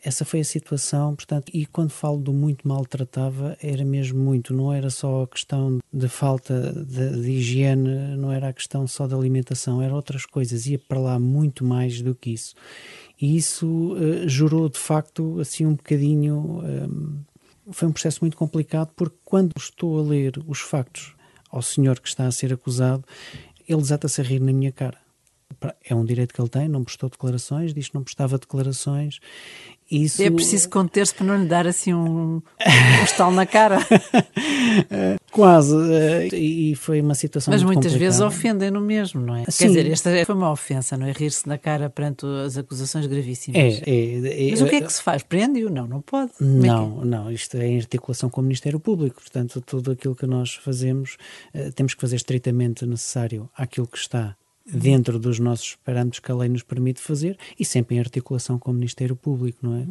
essa 0.00 0.24
foi 0.24 0.40
a 0.40 0.44
situação, 0.44 1.14
portanto, 1.14 1.50
e 1.52 1.66
quando 1.66 1.90
falo 1.90 2.18
do 2.18 2.32
muito 2.32 2.66
maltratava, 2.66 3.56
era 3.62 3.84
mesmo 3.84 4.18
muito, 4.18 4.54
não 4.54 4.72
era 4.72 4.88
só 4.88 5.22
a 5.22 5.28
questão 5.28 5.80
de 5.92 6.08
falta 6.08 6.72
de, 6.72 7.22
de 7.22 7.30
higiene, 7.32 8.16
não 8.16 8.32
era 8.32 8.48
a 8.48 8.52
questão 8.52 8.86
só 8.86 9.06
da 9.06 9.16
alimentação, 9.16 9.82
era 9.82 9.94
outras 9.94 10.24
coisas, 10.24 10.66
ia 10.66 10.78
para 10.78 10.98
lá 10.98 11.18
muito 11.18 11.62
mais 11.62 12.00
do 12.00 12.14
que 12.14 12.30
isso. 12.30 12.54
E 13.20 13.36
isso 13.36 13.92
uh, 13.92 14.26
gerou, 14.26 14.68
de 14.68 14.78
facto, 14.78 15.38
assim 15.40 15.66
um 15.66 15.74
bocadinho. 15.74 16.62
Um, 16.64 17.20
foi 17.70 17.86
um 17.86 17.92
processo 17.92 18.20
muito 18.22 18.36
complicado, 18.36 18.90
porque 18.96 19.16
quando 19.24 19.52
estou 19.56 19.98
a 19.98 20.02
ler 20.02 20.42
os 20.48 20.58
factos 20.58 21.14
ao 21.50 21.62
senhor 21.62 22.00
que 22.00 22.08
está 22.08 22.26
a 22.26 22.32
ser 22.32 22.52
acusado, 22.52 23.04
ele 23.68 23.80
desata-se 23.80 24.20
a 24.20 24.24
rir 24.24 24.40
na 24.40 24.52
minha 24.52 24.72
cara 24.72 25.02
é 25.84 25.94
um 25.94 26.04
direito 26.04 26.34
que 26.34 26.40
ele 26.40 26.48
tem, 26.48 26.68
não 26.68 26.84
prestou 26.84 27.08
declarações, 27.08 27.74
diz 27.74 27.88
que 27.88 27.94
não 27.94 28.02
prestava 28.02 28.38
declarações. 28.38 29.20
Isso... 29.90 30.22
É 30.22 30.30
preciso 30.30 30.70
conter-se 30.70 31.14
para 31.14 31.26
não 31.26 31.42
lhe 31.42 31.46
dar 31.46 31.66
assim 31.66 31.92
um, 31.92 32.36
um 32.36 33.04
estalo 33.04 33.32
na 33.32 33.44
cara. 33.44 33.78
Quase. 35.30 35.76
Eh, 35.76 36.28
e 36.34 36.74
foi 36.74 37.00
uma 37.00 37.14
situação 37.14 37.52
Mas 37.52 37.62
muitas 37.62 37.92
complicada. 37.92 38.04
vezes 38.04 38.20
ofendem 38.20 38.70
no 38.70 38.80
mesmo, 38.80 39.20
não 39.20 39.36
é? 39.36 39.44
Sim. 39.48 39.64
Quer 39.64 39.68
dizer, 39.68 39.90
esta 39.90 40.26
foi 40.26 40.34
uma 40.34 40.50
ofensa, 40.50 40.96
não 40.96 41.06
é? 41.06 41.12
Rir-se 41.12 41.46
na 41.46 41.58
cara 41.58 41.90
perante 41.90 42.24
as 42.44 42.56
acusações 42.56 43.06
gravíssimas. 43.06 43.58
É, 43.58 43.82
é, 43.86 44.48
é 44.48 44.50
Mas 44.50 44.62
o 44.62 44.66
que 44.66 44.76
é 44.76 44.80
que 44.80 44.92
se 44.92 45.02
faz? 45.02 45.22
Prende-o? 45.22 45.70
Não, 45.70 45.86
não 45.86 46.00
pode. 46.00 46.32
Não, 46.40 47.00
é, 47.00 47.02
é 47.02 47.04
não. 47.04 47.30
Isto 47.30 47.56
é 47.58 47.66
em 47.66 47.78
articulação 47.78 48.30
com 48.30 48.40
o 48.40 48.44
Ministério 48.44 48.80
Público. 48.80 49.20
Portanto, 49.20 49.60
tudo 49.60 49.90
aquilo 49.90 50.14
que 50.16 50.26
nós 50.26 50.54
fazemos, 50.54 51.16
uh, 51.54 51.72
temos 51.72 51.94
que 51.94 52.00
fazer 52.00 52.16
estritamente 52.16 52.86
necessário 52.86 53.48
àquilo 53.56 53.86
que 53.86 53.98
está 53.98 54.36
dentro 54.72 55.18
dos 55.18 55.38
nossos 55.38 55.76
parâmetros 55.84 56.20
que 56.20 56.32
a 56.32 56.34
lei 56.34 56.48
nos 56.48 56.62
permite 56.62 57.00
fazer 57.00 57.38
e 57.58 57.64
sempre 57.64 57.96
em 57.96 57.98
articulação 58.00 58.58
com 58.58 58.70
o 58.70 58.74
Ministério 58.74 59.14
Público, 59.14 59.58
não 59.62 59.76
é? 59.76 59.86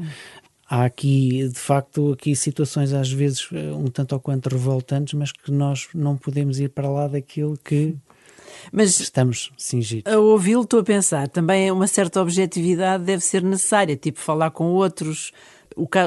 Há 0.67 0.85
aqui, 0.85 1.50
de 1.50 1.59
facto, 1.59 2.13
aqui 2.13 2.33
situações 2.35 2.93
às 2.93 3.11
vezes 3.11 3.50
eh, 3.51 3.73
um 3.73 3.88
tanto 3.88 4.13
ou 4.13 4.21
quanto 4.21 4.47
revoltantes, 4.47 5.13
mas 5.13 5.31
que 5.31 5.51
nós 5.51 5.89
não 5.93 6.15
podemos 6.15 6.61
ir 6.61 6.69
para 6.69 6.89
lá 6.89 7.09
daquilo 7.09 7.57
que 7.57 7.95
mas 8.71 9.00
estamos 9.00 9.51
cingidos. 9.57 10.11
A 10.11 10.17
ouvi-lo, 10.17 10.63
estou 10.63 10.79
a 10.79 10.83
pensar, 10.83 11.27
também 11.27 11.71
uma 11.71 11.88
certa 11.88 12.21
objetividade 12.21 13.03
deve 13.03 13.23
ser 13.23 13.43
necessária, 13.43 13.95
tipo 13.95 14.19
falar 14.19 14.51
com 14.51 14.65
outros. 14.65 15.31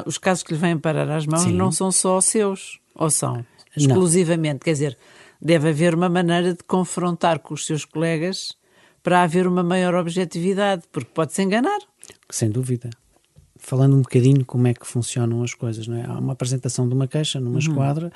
os 0.07 0.19
casos 0.19 0.43
que 0.43 0.55
lhe 0.55 0.59
vêm 0.59 0.79
parar 0.79 1.11
às 1.11 1.27
mãos 1.27 1.43
Sim. 1.43 1.53
não 1.53 1.71
são 1.71 1.91
só 1.91 2.21
seus, 2.21 2.79
ou 2.95 3.11
são? 3.11 3.45
Exclusivamente, 3.77 4.55
não. 4.55 4.61
quer 4.61 4.73
dizer, 4.73 4.99
deve 5.41 5.71
haver 5.71 5.95
uma 5.95 6.09
maneira 6.09 6.55
de 6.55 6.63
confrontar 6.65 7.39
com 7.39 7.55
os 7.55 7.67
seus 7.67 7.85
colegas 7.85 8.57
para 9.05 9.23
haver 9.23 9.47
uma 9.47 9.63
maior 9.63 9.95
objetividade, 9.95 10.83
porque 10.91 11.11
pode-se 11.13 11.43
enganar. 11.43 11.79
Sem 12.31 12.51
dúvida. 12.51 12.89
falando 13.57 13.97
um 13.97 14.03
bocadinho 14.03 14.45
como 14.45 14.67
é 14.67 14.75
que 14.75 14.87
funcionam 14.87 15.43
as 15.43 15.55
coisas, 15.55 15.87
não 15.87 15.97
é? 15.97 16.05
Há 16.05 16.19
uma 16.19 16.33
apresentação 16.35 16.87
de 16.89 16.95
uma 16.95 17.07
queixa 17.07 17.39
numa 17.41 17.53
uhum. 17.53 17.59
esquadra, 17.59 18.13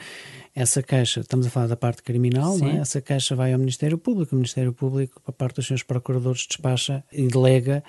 essa 0.59 0.83
queixa, 0.83 1.21
estamos 1.21 1.47
a 1.47 1.51
falar 1.51 1.69
da 1.69 1.77
parte 1.77 2.03
criminal, 2.03 2.59
é? 2.65 2.79
essa 2.79 3.01
queixa 3.01 3.37
vai 3.37 3.53
ao 3.53 3.59
Ministério 3.61 3.97
Público, 3.97 4.35
o 4.35 4.39
Ministério 4.39 4.73
Público, 4.73 5.23
por 5.23 5.33
parte 5.33 5.57
dos 5.57 5.67
seus 5.69 5.85
procuradores, 5.85 6.47
despacha 6.49 7.05
e 7.13 7.29
delega 7.29 7.85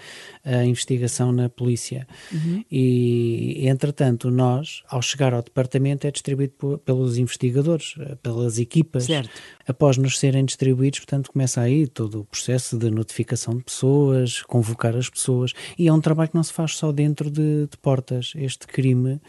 a 0.45 0.63
investigação 0.63 1.31
na 1.31 1.49
polícia. 1.49 2.07
Uhum. 2.31 2.63
E, 2.71 3.67
entretanto, 3.67 4.29
nós, 4.29 4.83
ao 4.87 5.01
chegar 5.01 5.33
ao 5.33 5.41
departamento, 5.41 6.05
é 6.05 6.11
distribuído 6.11 6.53
por, 6.59 6.77
pelos 6.77 7.17
investigadores, 7.17 7.95
eh, 7.99 8.15
pelas 8.21 8.59
equipas. 8.59 9.05
Certo. 9.05 9.31
Após 9.69 9.97
nos 9.97 10.17
serem 10.17 10.43
distribuídos, 10.43 10.97
portanto, 10.97 11.31
começa 11.31 11.61
aí 11.61 11.85
todo 11.85 12.21
o 12.21 12.25
processo 12.25 12.75
de 12.75 12.89
notificação 12.89 13.55
de 13.55 13.63
pessoas, 13.63 14.41
convocar 14.41 14.95
as 14.95 15.07
pessoas, 15.07 15.53
e 15.77 15.87
é 15.87 15.93
um 15.93 16.01
trabalho 16.01 16.27
que 16.31 16.35
não 16.35 16.41
se 16.41 16.51
faz 16.51 16.75
só 16.75 16.91
dentro 16.91 17.29
de, 17.29 17.67
de 17.67 17.77
portas. 17.79 18.33
Este 18.35 18.65
crime, 18.65 19.21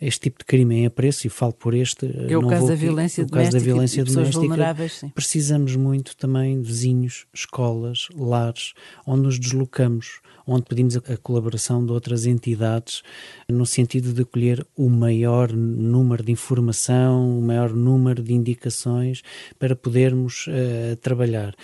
este 0.00 0.22
tipo 0.22 0.40
de 0.40 0.46
crime 0.46 0.78
em 0.78 0.86
apreço, 0.86 1.28
e 1.28 1.30
falo 1.30 1.52
por 1.52 1.74
este. 1.74 2.12
É 2.28 2.36
o 2.36 2.44
caso 2.44 2.66
da 2.66 2.74
violência 2.74 3.22
no 3.22 3.30
caso 3.30 3.52
da 3.52 3.58
violência 3.60 4.04
doméstica, 4.04 5.12
precisamos 5.14 5.76
muito 5.76 6.16
também 6.16 6.60
de 6.60 6.66
vizinhos, 6.66 7.26
escolas, 7.32 8.08
lares, 8.16 8.72
onde 9.06 9.22
nos 9.22 9.38
deslocamos, 9.38 10.20
onde 10.46 10.64
pedimos 10.64 10.96
a, 10.96 11.16
colaboração 11.16 11.84
de 11.84 11.92
outras 11.92 12.26
entidades, 12.26 13.02
no 13.48 13.64
sentido 13.64 14.12
de 14.12 14.22
acolher 14.22 14.66
o 14.76 14.88
maior 14.88 15.52
número 15.52 16.22
de 16.22 16.32
informação, 16.32 17.38
o 17.38 17.42
maior 17.42 17.72
número 17.72 18.22
de 18.22 18.32
indicações 18.34 19.22
para 19.58 19.74
podermos 19.74 20.46
uh, 20.46 20.96
trabalhar. 20.96 21.54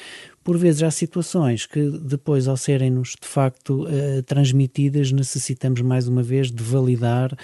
Por 0.43 0.57
vezes 0.57 0.83
há 0.83 0.91
situações 0.91 1.67
que 1.67 1.91
depois, 2.03 2.49
ao 2.49 2.57
serem-nos 2.57 3.17
de 3.21 3.29
facto 3.29 3.85
uh, 3.85 4.23
transmitidas, 4.25 5.13
necessitamos 5.13 5.83
mais 5.83 6.09
uma 6.09 6.23
vez 6.23 6.51
de 6.51 6.63
validar, 6.63 7.37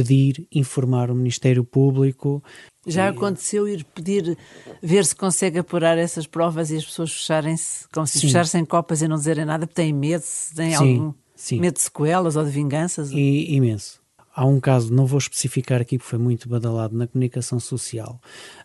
pedir, 0.00 0.46
informar 0.50 1.10
o 1.10 1.14
Ministério 1.14 1.62
Público, 1.62 2.42
já 2.86 3.10
aconteceu 3.10 3.68
ir 3.68 3.84
pedir, 3.84 4.38
ver 4.82 5.04
se 5.04 5.14
consegue 5.14 5.58
apurar 5.58 5.98
essas 5.98 6.26
provas 6.26 6.70
e 6.70 6.76
as 6.76 6.84
pessoas 6.84 7.12
fecharem-se, 7.12 7.86
como 7.92 8.06
se 8.06 8.20
fechassem 8.20 8.64
copas 8.64 9.02
e 9.02 9.08
não 9.08 9.16
dizerem 9.16 9.44
nada, 9.44 9.66
porque 9.66 9.82
têm 9.82 9.92
medo, 9.92 10.24
têm 10.56 10.70
sim, 10.70 10.74
algum 10.74 11.14
sim. 11.36 11.60
medo 11.60 11.74
de 11.74 11.82
sequelas 11.82 12.36
ou 12.36 12.44
de 12.44 12.50
vinganças? 12.50 13.10
E, 13.12 13.54
imenso. 13.54 14.00
Há 14.34 14.46
um 14.46 14.58
caso, 14.58 14.94
não 14.94 15.04
vou 15.04 15.18
especificar 15.18 15.82
aqui, 15.82 15.98
porque 15.98 16.08
foi 16.08 16.18
muito 16.18 16.48
badalado 16.48 16.96
na 16.96 17.06
comunicação 17.06 17.60
social, 17.60 18.18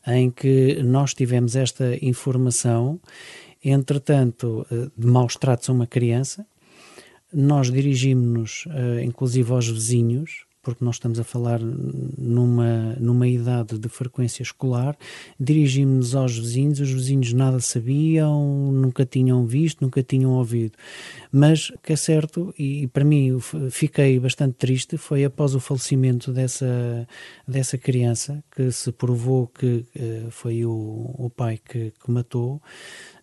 em 0.08 0.32
que 0.32 0.82
nós 0.82 1.14
tivemos 1.14 1.56
esta 1.56 1.98
informação, 2.02 3.02
entretanto, 3.62 4.66
eh, 4.72 4.90
de 4.96 5.08
maus 5.08 5.36
tratos 5.36 5.70
a 5.70 5.74
uma 5.74 5.88
criança, 5.88 6.46
nós 7.34 7.70
dirigimos-nos, 7.70 8.64
eh, 8.70 9.04
inclusive 9.04 9.52
aos 9.52 9.68
vizinhos, 9.68 10.45
porque 10.66 10.84
nós 10.84 10.96
estamos 10.96 11.20
a 11.20 11.24
falar 11.24 11.60
numa, 11.62 12.96
numa 13.00 13.28
idade 13.28 13.78
de 13.78 13.88
frequência 13.88 14.42
escolar, 14.42 14.98
dirigimos-nos 15.40 16.16
aos 16.16 16.40
vizinhos, 16.40 16.80
os 16.80 16.90
vizinhos 16.90 17.32
nada 17.34 17.60
sabiam, 17.60 18.72
nunca 18.72 19.06
tinham 19.06 19.46
visto, 19.46 19.84
nunca 19.84 20.02
tinham 20.02 20.32
ouvido. 20.32 20.74
Mas 21.32 21.70
o 21.70 21.78
que 21.78 21.94
é 21.94 21.96
certo, 21.96 22.52
e 22.58 22.88
para 22.88 23.06
mim 23.06 23.38
fiquei 23.70 24.20
bastante 24.20 24.56
triste, 24.56 24.98
foi 24.98 25.24
após 25.24 25.54
o 25.54 25.60
falecimento 25.60 26.34
dessa, 26.34 27.08
dessa 27.48 27.78
criança, 27.78 28.44
que 28.56 28.72
se 28.72 28.92
provou 28.92 29.46
que 29.48 29.86
uh, 29.96 30.32
foi 30.32 30.66
o, 30.66 31.14
o 31.16 31.30
pai 31.30 31.60
que, 31.64 31.92
que 31.92 32.10
matou, 32.10 32.60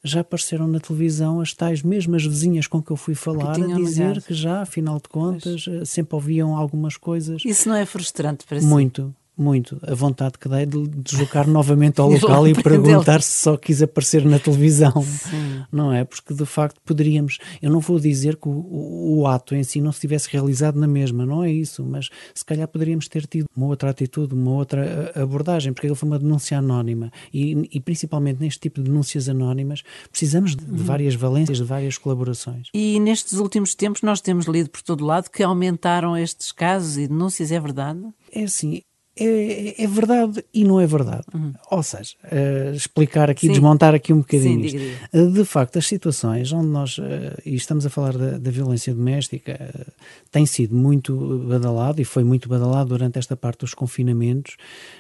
já 0.05 0.21
apareceram 0.21 0.67
na 0.67 0.81
televisão 0.81 1.41
as 1.41 1.55
tais 1.55 1.83
mesmas 1.83 2.25
vizinhas 2.25 2.67
com 2.67 2.83
que 2.83 2.91
eu 2.91 2.97
fui 2.97 3.15
falar 3.15 3.53
a 3.53 3.59
dizer 3.77 4.09
ligado. 4.09 4.23
que 4.23 4.35
já, 4.35 4.63
afinal 4.63 4.97
de 4.97 5.09
contas, 5.09 5.65
pois. 5.65 5.89
Sempre 5.89 6.15
ouviam 6.17 6.57
algumas 6.57 6.97
coisas. 6.97 7.43
Isso 7.45 7.69
não 7.69 7.77
é 7.77 7.87
frustrante 7.87 8.45
para 8.45 8.61
si? 8.61 8.67
Muito, 8.67 9.15
muito 9.37 9.79
a 9.83 9.95
vontade 9.95 10.39
que 10.39 10.49
dei 10.49 10.67
de 10.67 10.87
deslocar 10.89 11.49
novamente 11.49 12.01
ao 12.01 12.09
local 12.13 12.47
e 12.47 12.55
perguntar 12.55 13.23
se 13.23 13.43
só 13.43 13.57
quis 13.57 13.83
aparecer 13.83 14.25
na 14.25 14.39
televisão, 14.39 15.03
Sim. 15.03 15.63
não 15.71 15.93
é? 15.93 16.05
Porque 16.05 16.35
de 16.35 16.45
facto 16.45 16.81
poderíamos, 16.85 17.39
eu 17.61 17.71
não 17.71 17.81
vou 17.81 17.99
dizer 17.99 18.37
que 18.37 18.49
o, 18.49 18.53
o, 18.53 19.19
o, 19.21 19.27
ato 19.27 19.55
em 19.55 19.65
si 19.65 19.81
não 19.81 19.93
se 19.93 20.01
tivesse 20.01 20.29
realizado 20.31 20.79
na 20.79 20.87
mesma, 20.87 21.25
não 21.25 21.43
é 21.43 21.51
isso, 21.51 21.85
mas 21.85 22.11
se 22.35 22.45
calhar 22.45 22.69
poderíamos 22.69 23.09
ter 23.09 23.27
tido 23.27 23.47
uma 23.57 23.67
outra 23.67 23.91
atitude, 23.91 24.35
uma 24.35 24.53
outra 24.53 25.13
abordagem, 25.15 25.73
porque 25.73 25.87
ele 25.87 25.95
foi 25.95 26.09
uma 26.09 26.19
denúncia 26.19 26.59
anónima 26.59 27.11
e, 27.33 27.69
e 27.73 27.81
principalmente 27.81 28.41
neste 28.41 28.61
tipo 28.61 28.83
de 28.83 28.91
denúncias 28.91 29.29
anónimas 29.29 29.83
precisamos 30.11 30.55
de, 30.55 30.65
de 30.65 30.71
uhum. 30.73 30.77
várias 30.79 31.15
valências, 31.15 31.59
de 31.59 31.65
várias 31.65 31.97
colaborações. 31.97 32.69
E 32.75 33.01
nestes 33.01 33.35
últimos 33.35 33.75
tempos 33.75 34.03
nós 34.03 34.21
temos 34.21 34.47
lido 34.47 34.71
por 34.71 34.83
todo 34.83 35.05
lado 35.05 35.31
que 35.31 35.43
aumentaram 35.43 36.17
estes 36.17 36.53
casos 36.53 36.99
e 36.99 37.09
denúncias, 37.09 37.51
é 37.51 37.59
verdade? 37.59 38.01
É 38.31 38.45
assim, 38.45 38.83
é, 39.15 39.83
é, 39.83 39.87
verdade 39.87 40.43
e 40.55 40.65
não 40.65 40.81
é 40.81 40.87
verdade. 40.87 41.25
Uhum. 41.35 41.53
Ou 41.71 41.83
seja, 41.83 42.15
uh, 42.25 42.75
explicar 42.75 43.29
aqui, 43.29 43.47
Sim. 43.47 43.53
desmontar 43.53 43.95
aqui 43.95 44.13
um 44.13 44.21
bocadinho 44.21 44.69
Sim, 44.69 44.77
isto. 44.77 45.09
Uh, 45.13 45.31
de 45.31 45.45
facto, 45.45 45.79
as 45.79 45.87
situações 45.87 46.51
onde 46.53 46.69
nós, 46.69 46.97
uh, 46.97 47.03
e 47.45 47.55
estamos 47.55 47.85
a 47.85 47.91
falar 47.91 48.17
da, 48.17 48.39
da 48.39 48.51
violência 48.51 48.95
doméstica, 48.95 49.87
tem 50.31 50.47
sido 50.47 50.75
muito 50.75 51.45
badalado 51.47 52.01
e 52.01 52.05
foi 52.05 52.25
muito 52.25 52.49
badalado 52.49 52.89
durante 52.89 53.19
esta 53.19 53.37
parte 53.37 53.61
dos 53.61 53.75
confinamentos, 53.75 54.57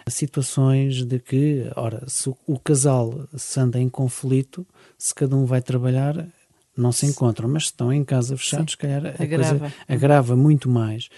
situações 0.09 1.04
de 1.04 1.19
que, 1.19 1.71
ora, 1.75 2.04
se 2.07 2.28
o, 2.28 2.37
o 2.47 2.59
casal 2.59 3.26
se 3.35 3.59
anda 3.59 3.81
em 3.81 3.88
conflito, 3.88 4.66
se 4.99 5.14
cada 5.14 5.35
um 5.35 5.47
vai 5.47 5.62
trabalhar, 5.62 6.26
não 6.76 6.92
se 6.92 7.07
encontram, 7.07 7.49
mas 7.49 7.64
se 7.64 7.71
estão 7.71 7.92
em 7.92 8.04
casa 8.04 8.37
fechados, 8.37 8.73
se 8.73 8.78
calhar 8.78 9.07
a 9.07 9.23
agrava. 9.23 9.59
coisa 9.59 9.75
agrava 9.88 10.37
muito 10.37 10.69
mais. 10.69 11.09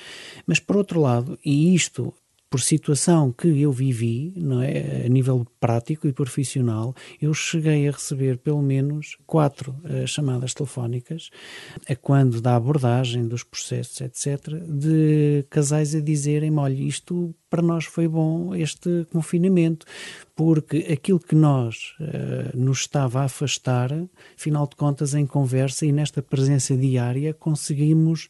Mas 0.47 0.59
por 0.59 0.77
outro 0.77 1.01
lado, 1.01 1.39
e 1.45 1.75
isto 1.75 2.13
por 2.55 2.61
situação 2.61 3.33
que 3.33 3.49
eu 3.49 3.73
vivi, 3.73 4.33
não 4.37 4.63
é, 4.63 5.03
a 5.07 5.09
nível 5.09 5.45
prático 5.59 6.07
e 6.07 6.13
profissional, 6.13 6.95
eu 7.21 7.35
cheguei 7.35 7.89
a 7.89 7.91
receber 7.91 8.39
pelo 8.39 8.63
menos 8.63 9.17
quatro 9.27 9.75
uh, 9.83 10.07
chamadas 10.07 10.55
telefónicas, 10.55 11.31
a 11.89 11.97
quando 11.97 12.41
da 12.41 12.55
abordagem 12.55 13.27
dos 13.27 13.43
processos, 13.43 14.01
etc., 14.03 14.63
de 14.69 15.45
casais 15.51 15.97
a 15.97 16.01
dizerem: 16.01 16.57
olha, 16.57 16.81
isto 16.81 17.35
para 17.51 17.61
nós 17.61 17.87
foi 17.87 18.07
bom 18.07 18.55
este 18.55 19.05
confinamento, 19.11 19.85
porque 20.37 20.77
aquilo 20.93 21.19
que 21.19 21.35
nós 21.35 21.97
uh, 21.99 22.57
nos 22.57 22.83
estava 22.83 23.23
a 23.23 23.25
afastar, 23.25 23.91
afinal 24.39 24.69
de 24.69 24.77
contas, 24.77 25.13
em 25.13 25.27
conversa 25.27 25.85
e 25.87 25.91
nesta 25.91 26.23
presença 26.23 26.77
diária, 26.77 27.35
conseguimos 27.35 28.29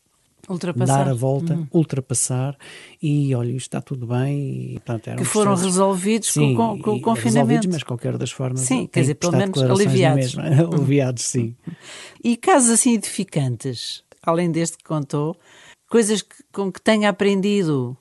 dar 0.86 1.08
a 1.08 1.14
volta, 1.14 1.54
uhum. 1.54 1.66
ultrapassar 1.72 2.56
e 3.02 3.34
olha, 3.34 3.50
isto 3.50 3.66
está 3.66 3.80
tudo 3.80 4.06
bem. 4.06 4.74
E, 4.74 4.80
portanto, 4.80 5.16
que 5.16 5.24
foram 5.24 5.54
resolvidos 5.54 6.32
sim, 6.32 6.54
com, 6.54 6.78
com, 6.80 6.96
o 6.96 7.00
confinamento. 7.00 7.68
mas 7.70 7.82
qualquer 7.82 8.16
das 8.16 8.30
formas. 8.30 8.60
Sim, 8.60 8.86
quer 8.86 9.00
dizer, 9.00 9.14
pelo 9.14 9.32
menos 9.32 9.62
aliviados. 9.62 10.36
aliviados, 10.38 11.24
sim. 11.24 11.56
E 12.22 12.36
casos 12.36 12.70
assim 12.70 12.94
edificantes, 12.94 14.02
além 14.22 14.50
deste 14.50 14.78
que 14.78 14.84
contou, 14.84 15.36
coisas 15.88 16.22
que, 16.22 16.36
com 16.52 16.72
que 16.72 16.80
tenha 16.80 17.08
aprendido 17.08 17.96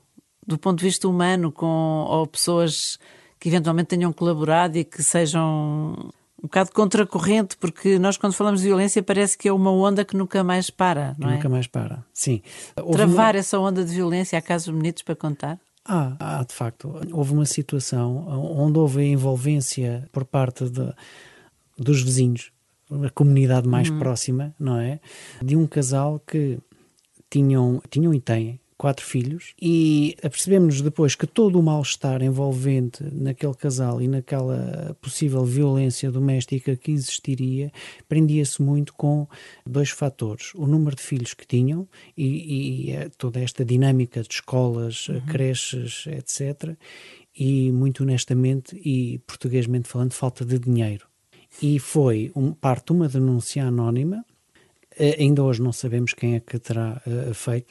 do 0.46 0.58
ponto 0.58 0.80
de 0.80 0.86
vista 0.86 1.08
humano, 1.08 1.52
com 1.52 2.06
ou 2.08 2.28
pessoas 2.28 2.98
que 3.40 3.50
eventualmente 3.50 3.88
tenham 3.88 4.14
colaborado 4.14 4.78
e 4.78 4.84
que 4.84 5.02
sejam 5.02 6.12
um 6.44 6.48
bocado 6.48 6.72
contracorrente, 6.74 7.56
porque 7.56 7.98
nós, 7.98 8.18
quando 8.18 8.34
falamos 8.34 8.60
de 8.60 8.68
violência, 8.68 9.02
parece 9.02 9.38
que 9.38 9.48
é 9.48 9.54
uma 9.54 9.72
onda 9.72 10.04
que 10.04 10.16
nunca 10.16 10.44
mais 10.44 10.70
para, 10.70 11.16
não 11.18 11.30
é? 11.30 11.36
Nunca 11.36 11.48
mais 11.48 11.68
para, 11.68 12.04
sim. 12.14 12.42
Houve 12.76 12.98
Travar 12.98 13.34
uma... 13.34 13.40
essa 13.40 13.58
onda 13.58 13.86
de 13.86 13.94
violência, 13.94 14.38
há 14.38 14.42
casos 14.42 14.68
bonitos 14.68 15.04
para 15.04 15.16
contar? 15.16 15.58
Ah, 15.86 16.16
ah, 16.20 16.44
de 16.44 16.54
facto. 16.54 16.94
Houve 17.12 17.34
uma 17.34 17.46
situação 17.46 18.28
onde 18.58 18.78
houve 18.78 19.02
a 19.02 19.06
envolvência 19.06 20.08
por 20.12 20.26
parte 20.26 20.70
de, 20.70 20.94
dos 21.78 22.02
vizinhos, 22.02 22.52
a 22.92 23.10
comunidade 23.10 23.68
mais 23.68 23.90
uhum. 23.90 24.00
próxima, 24.00 24.54
não 24.60 24.78
é? 24.78 25.00
De 25.42 25.56
um 25.56 25.66
casal 25.66 26.22
que 26.26 26.60
tinham, 27.30 27.82
tinham 27.90 28.14
e 28.14 28.20
têm 28.20 28.60
quatro 28.84 29.06
filhos, 29.06 29.54
e 29.62 30.14
apercebemos 30.22 30.82
depois 30.82 31.16
que 31.16 31.26
todo 31.26 31.58
o 31.58 31.64
mal-estar 31.64 32.22
envolvente 32.22 33.02
naquele 33.14 33.54
casal 33.54 34.02
e 34.02 34.10
naquela 34.10 34.94
possível 35.00 35.46
violência 35.46 36.12
doméstica 36.12 36.76
que 36.76 36.92
existiria 36.92 37.72
prendia-se 38.10 38.62
muito 38.62 38.94
com 38.94 39.26
dois 39.66 39.90
fatores: 39.90 40.54
o 40.54 40.68
número 40.68 40.98
de 40.98 41.02
filhos 41.02 41.34
que 41.34 41.48
tinham 41.48 41.88
e, 42.18 42.88
e 42.88 42.92
eh, 42.92 43.10
toda 43.18 43.40
esta 43.40 43.64
dinâmica 43.64 44.22
de 44.22 44.34
escolas, 44.34 45.08
uhum. 45.08 45.22
creches, 45.28 46.04
etc. 46.08 46.76
E 47.34 47.72
muito 47.72 48.04
honestamente 48.04 48.76
e 48.76 49.20
portuguesmente 49.20 49.88
falando, 49.88 50.12
falta 50.12 50.44
de 50.44 50.60
dinheiro. 50.60 51.08
E 51.62 51.80
foi 51.80 52.34
um, 52.36 52.52
parte 52.52 52.92
uma 52.92 53.08
denúncia 53.08 53.64
anónima, 53.64 54.18
eh, 54.18 54.33
ainda 55.20 55.44
hoje 55.44 55.62
não 55.62 55.72
sabemos 55.72 56.14
quem 56.14 56.36
é 56.36 56.40
que 56.40 56.58
terá 56.60 57.02
uh, 57.06 57.34
feito 57.34 57.68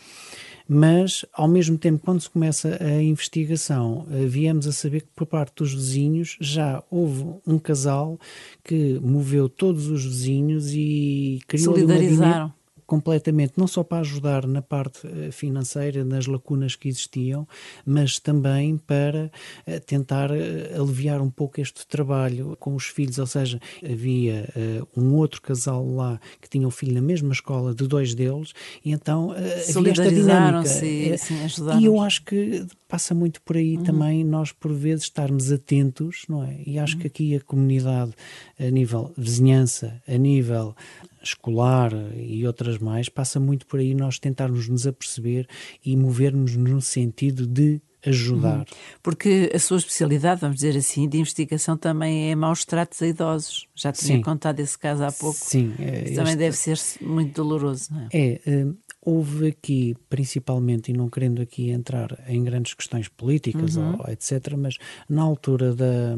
mas 0.69 1.25
ao 1.33 1.49
mesmo 1.49 1.77
tempo, 1.77 2.03
quando 2.03 2.21
se 2.21 2.31
começa 2.31 2.79
a 2.83 3.03
investigação, 3.03 4.07
eh, 4.11 4.25
viemos 4.27 4.67
a 4.67 4.73
saber 4.73 5.03
que 5.03 5.09
por 5.15 5.27
parte 5.27 5.57
dos 5.57 5.75
vizinhos 5.75 6.37
já 6.41 6.83
houve 6.91 7.27
um 7.47 7.59
casal 7.59 8.19
que 8.65 8.99
moveu 9.01 9.49
todos 9.49 9.89
os 9.89 10.05
vizinhos 10.05 10.73
e 10.73 11.41
criou 11.47 11.75
Solidarizaram. 11.75 12.53
Completamente, 12.93 13.55
não 13.57 13.67
só 13.67 13.83
para 13.83 14.01
ajudar 14.01 14.47
na 14.47 14.61
parte 14.61 15.07
eh, 15.07 15.31
financeira, 15.31 16.05
nas 16.05 16.27
lacunas 16.27 16.77
que 16.77 16.91
existiam, 16.91 17.49
mas 17.87 18.19
também 18.19 18.77
para 18.77 19.31
uh, 19.67 19.81
tentar 19.87 20.31
uh, 20.31 20.35
aliviar 20.79 21.23
um 21.23 21.31
pouco 21.31 21.59
este 21.59 21.87
trabalho 21.87 22.55
com 22.61 22.75
os 22.75 22.85
filhos, 22.85 23.19
ou 23.19 23.27
seja, 23.27 23.59
havia 23.83 24.47
uh, 24.55 25.01
um 25.01 25.15
outro 25.15 25.41
casal 25.41 25.89
lá 25.89 26.21
que 26.39 26.51
tinha 26.51 26.69
um 26.69 26.71
filho 26.71 26.93
na 26.93 27.01
mesma 27.01 27.33
escola 27.33 27.75
de 27.75 27.89
dois 27.89 28.15
deles, 28.15 28.53
e 28.85 28.93
então 28.93 29.29
uh, 29.29 29.79
havia 29.79 29.93
esta 29.93 30.11
dinâmica. 30.11 30.85
E, 30.85 31.17
sim, 31.17 31.37
e 31.81 31.87
eu 31.87 31.99
acho 31.99 32.23
que 32.27 32.67
passa 32.87 33.15
muito 33.15 33.41
por 33.41 33.57
aí 33.57 33.79
uhum. 33.79 33.85
também 33.85 34.23
nós 34.23 34.53
por 34.53 34.71
vezes 34.71 35.05
estarmos 35.05 35.51
atentos, 35.51 36.25
não 36.29 36.45
é? 36.45 36.61
E 36.67 36.79
acho 36.79 36.97
uhum. 36.97 37.01
que 37.01 37.07
aqui 37.07 37.37
a 37.37 37.41
comunidade 37.41 38.13
a 38.61 38.71
nível 38.71 39.11
vizinhança, 39.17 39.99
a 40.07 40.19
nível 40.19 40.77
escolar 41.23 41.93
e 42.17 42.47
outras 42.47 42.79
mais, 42.79 43.09
passa 43.09 43.39
muito 43.39 43.67
por 43.67 43.81
aí 43.81 43.95
nós 43.95 44.19
tentarmos 44.19 44.69
nos 44.69 44.87
aperceber 44.87 45.47
e 45.85 45.97
movermos 45.97 46.57
no 46.57 46.81
sentido 46.81 47.47
de 47.47 47.81
ajudar. 48.05 48.59
Uhum. 48.59 48.65
Porque 49.03 49.51
a 49.55 49.59
sua 49.59 49.79
especialidade, 49.79 50.41
vamos 50.41 50.57
dizer 50.57 50.77
assim, 50.77 51.09
de 51.09 51.19
investigação 51.19 51.77
também 51.77 52.31
é 52.31 52.35
maus 52.35 52.65
tratos 52.65 53.01
a 53.01 53.07
idosos. 53.07 53.69
Já 53.75 53.93
tinha 53.93 54.17
Sim. 54.17 54.23
contado 54.23 54.61
esse 54.61 54.77
caso 54.77 55.05
há 55.05 55.13
pouco. 55.13 55.39
Sim. 55.39 55.73
É, 55.79 56.13
também 56.13 56.37
deve 56.37 56.57
ser 56.57 56.79
muito 57.01 57.35
doloroso, 57.35 57.93
não 57.93 58.01
é? 58.01 58.09
É. 58.13 58.67
Houve 59.05 59.49
aqui, 59.49 59.97
principalmente, 60.09 60.91
e 60.91 60.95
não 60.95 61.11
querendo 61.11 61.43
aqui 61.43 61.71
entrar 61.71 62.23
em 62.29 62.45
grandes 62.45 62.73
questões 62.73 63.09
políticas 63.09 63.77
uhum. 63.77 63.99
ou 63.99 64.09
etc., 64.09 64.55
mas 64.57 64.79
na 65.09 65.23
altura 65.23 65.75
da, 65.75 66.15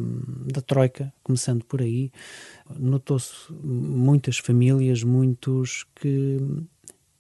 da 0.53 0.61
Troika, 0.61 1.11
começando 1.23 1.65
por 1.65 1.81
aí, 1.81 2.13
notou-se 2.79 3.51
muitas 3.63 4.37
famílias, 4.37 5.03
muitos 5.03 5.87
que 5.95 6.39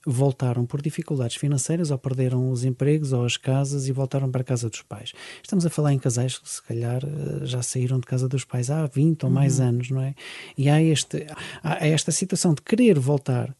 voltaram 0.06 0.66
por 0.66 0.83
dificuldades 0.83 1.37
financeiras 1.37 1.90
ou 1.90 1.99
perderam 1.99 2.50
os 2.50 2.64
empregos 2.64 3.12
ou 3.12 3.25
as 3.25 3.37
casas 3.37 3.88
e 3.88 3.92
voltaram 3.92 4.30
para 4.30 4.42
a 4.42 4.44
casa 4.44 4.68
dos 4.68 4.83
pais. 4.83 5.12
Estamos 5.42 5.64
a 5.64 5.71
falar 5.71 5.92
em 5.92 5.99
casais 5.99 6.38
que 6.38 6.49
se 6.49 6.62
calhar 6.62 7.02
eh, 7.02 7.47
já 7.47 7.62
saíram 7.62 7.99
de 7.99 8.06
casa 8.06 8.28
dos 8.28 8.44
pais 8.44 8.71
há 8.71 8.87
20 8.87 9.25
ou 9.25 9.30
mais 9.30 9.59
uhum. 9.59 9.68
anos, 9.68 9.90
não 9.90 10.02
é? 10.02 10.14
E 10.56 10.68
há, 10.68 10.83
este, 10.83 11.26
há 11.62 11.87
esta 11.87 12.12
situação 12.12 12.54
de 12.54 12.62
querer 12.62 12.99
voltar 12.99 13.54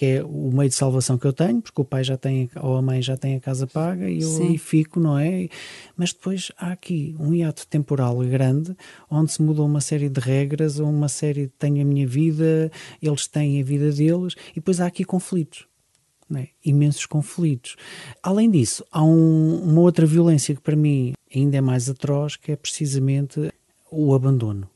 que 0.00 0.06
é 0.06 0.24
o 0.24 0.50
meio 0.50 0.70
de 0.70 0.74
salvação 0.74 1.18
que 1.18 1.26
eu 1.26 1.32
tenho, 1.32 1.60
porque 1.60 1.78
o 1.78 1.84
pai 1.84 2.02
já 2.02 2.16
tem, 2.16 2.48
ou 2.62 2.74
a 2.74 2.80
mãe 2.80 3.02
já 3.02 3.18
tem 3.18 3.36
a 3.36 3.40
casa 3.40 3.66
paga 3.66 4.08
e 4.08 4.22
eu 4.22 4.34
aí 4.38 4.56
fico, 4.56 4.98
não 4.98 5.18
é? 5.18 5.46
Mas 5.94 6.10
depois 6.10 6.50
há 6.56 6.72
aqui 6.72 7.14
um 7.20 7.34
hiato 7.34 7.66
temporal 7.66 8.16
grande, 8.20 8.74
onde 9.10 9.30
se 9.30 9.42
mudou 9.42 9.66
uma 9.66 9.82
série 9.82 10.08
de 10.08 10.18
regras, 10.18 10.80
ou 10.80 10.88
uma 10.88 11.10
série, 11.10 11.48
tenho 11.48 11.82
a 11.82 11.84
minha 11.84 12.06
vida, 12.06 12.72
eles 13.02 13.26
têm 13.26 13.60
a 13.60 13.62
vida 13.62 13.92
deles, 13.92 14.36
e 14.52 14.54
depois 14.54 14.80
há 14.80 14.86
aqui 14.86 15.04
conflitos 15.04 15.66
né? 16.30 16.48
imensos 16.64 17.04
conflitos. 17.04 17.76
Além 18.22 18.50
disso, 18.50 18.82
há 18.90 19.04
um, 19.04 19.62
uma 19.64 19.82
outra 19.82 20.06
violência 20.06 20.54
que 20.54 20.62
para 20.62 20.76
mim 20.76 21.12
ainda 21.34 21.58
é 21.58 21.60
mais 21.60 21.90
atroz, 21.90 22.36
que 22.36 22.52
é 22.52 22.56
precisamente 22.56 23.52
o 23.90 24.14
abandono 24.14 24.66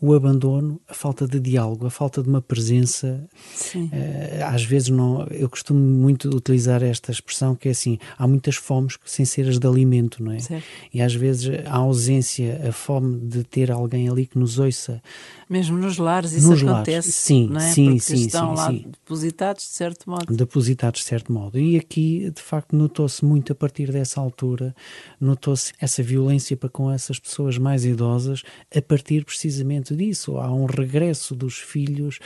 o 0.00 0.14
abandono, 0.14 0.80
a 0.88 0.94
falta 0.94 1.26
de 1.26 1.40
diálogo, 1.40 1.86
a 1.86 1.90
falta 1.90 2.22
de 2.22 2.28
uma 2.28 2.40
presença. 2.40 3.28
Sim. 3.52 3.86
Uh, 3.86 4.44
às 4.44 4.64
vezes 4.64 4.90
não, 4.90 5.26
eu 5.26 5.50
costumo 5.50 5.80
muito 5.80 6.28
utilizar 6.28 6.84
esta 6.84 7.10
expressão 7.10 7.56
que 7.56 7.66
é 7.68 7.72
assim, 7.72 7.98
há 8.16 8.26
muitas 8.26 8.54
fomes 8.54 8.96
sem 9.04 9.24
ser 9.24 9.48
as 9.48 9.58
de 9.58 9.66
alimento, 9.66 10.22
não 10.22 10.32
é? 10.32 10.38
Certo. 10.38 10.64
E 10.94 11.00
às 11.02 11.14
vezes 11.14 11.50
a 11.66 11.76
ausência, 11.76 12.68
a 12.68 12.72
fome 12.72 13.18
de 13.18 13.42
ter 13.42 13.72
alguém 13.72 14.08
ali 14.08 14.26
que 14.26 14.38
nos 14.38 14.58
ouça. 14.60 15.02
Mesmo 15.50 15.76
nos 15.76 15.98
lares 15.98 16.32
isso 16.32 16.48
nos 16.48 16.62
acontece, 16.62 17.08
lares. 17.08 17.14
Sim, 17.14 17.48
não 17.48 17.60
é? 17.60 17.72
sim, 17.72 17.84
Porque 17.86 18.00
sim, 18.00 18.26
estão 18.26 18.50
sim, 18.50 18.56
lá 18.56 18.70
sim. 18.70 18.84
depositados 18.86 19.64
de 19.64 19.70
certo 19.70 20.10
modo. 20.10 20.36
Depositados 20.36 21.00
de 21.00 21.06
certo 21.06 21.32
modo. 21.32 21.58
E 21.58 21.76
aqui, 21.76 22.30
de 22.30 22.42
facto, 22.42 22.76
notou-se 22.76 23.24
muito 23.24 23.52
a 23.52 23.54
partir 23.54 23.90
dessa 23.90 24.20
altura, 24.20 24.74
notou-se 25.20 25.72
essa 25.80 26.02
violência 26.02 26.56
para 26.56 26.68
com 26.68 26.90
essas 26.90 27.18
pessoas 27.18 27.58
mais 27.58 27.84
idosas, 27.84 28.42
a 28.74 28.80
partir 28.80 29.24
precisamente 29.24 29.87
muito 29.88 29.96
disso. 29.96 30.38
Há 30.38 30.52
um 30.52 30.66
regresso 30.66 31.34
dos 31.34 31.58
filhos. 31.58 32.18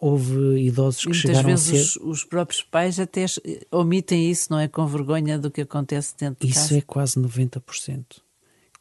Houve 0.00 0.60
idosos 0.60 1.04
que 1.04 1.14
chegaram 1.14 1.52
a 1.52 1.56
ser... 1.56 1.70
Muitas 1.70 1.70
vezes 1.70 1.96
os, 1.96 2.24
próprios 2.24 2.62
pais 2.62 3.00
até 3.00 3.26
omitem 3.70 4.30
isso, 4.30 4.48
não 4.50 4.58
é? 4.58 4.68
Com 4.68 4.86
vergonha 4.86 5.38
do 5.38 5.50
que 5.50 5.62
acontece 5.62 6.14
dentro 6.16 6.46
de 6.46 6.52
isso 6.52 6.60
casa. 6.60 6.66
Isso 6.66 6.76
é 6.76 6.80
quase 6.82 7.20
90% 7.20 8.04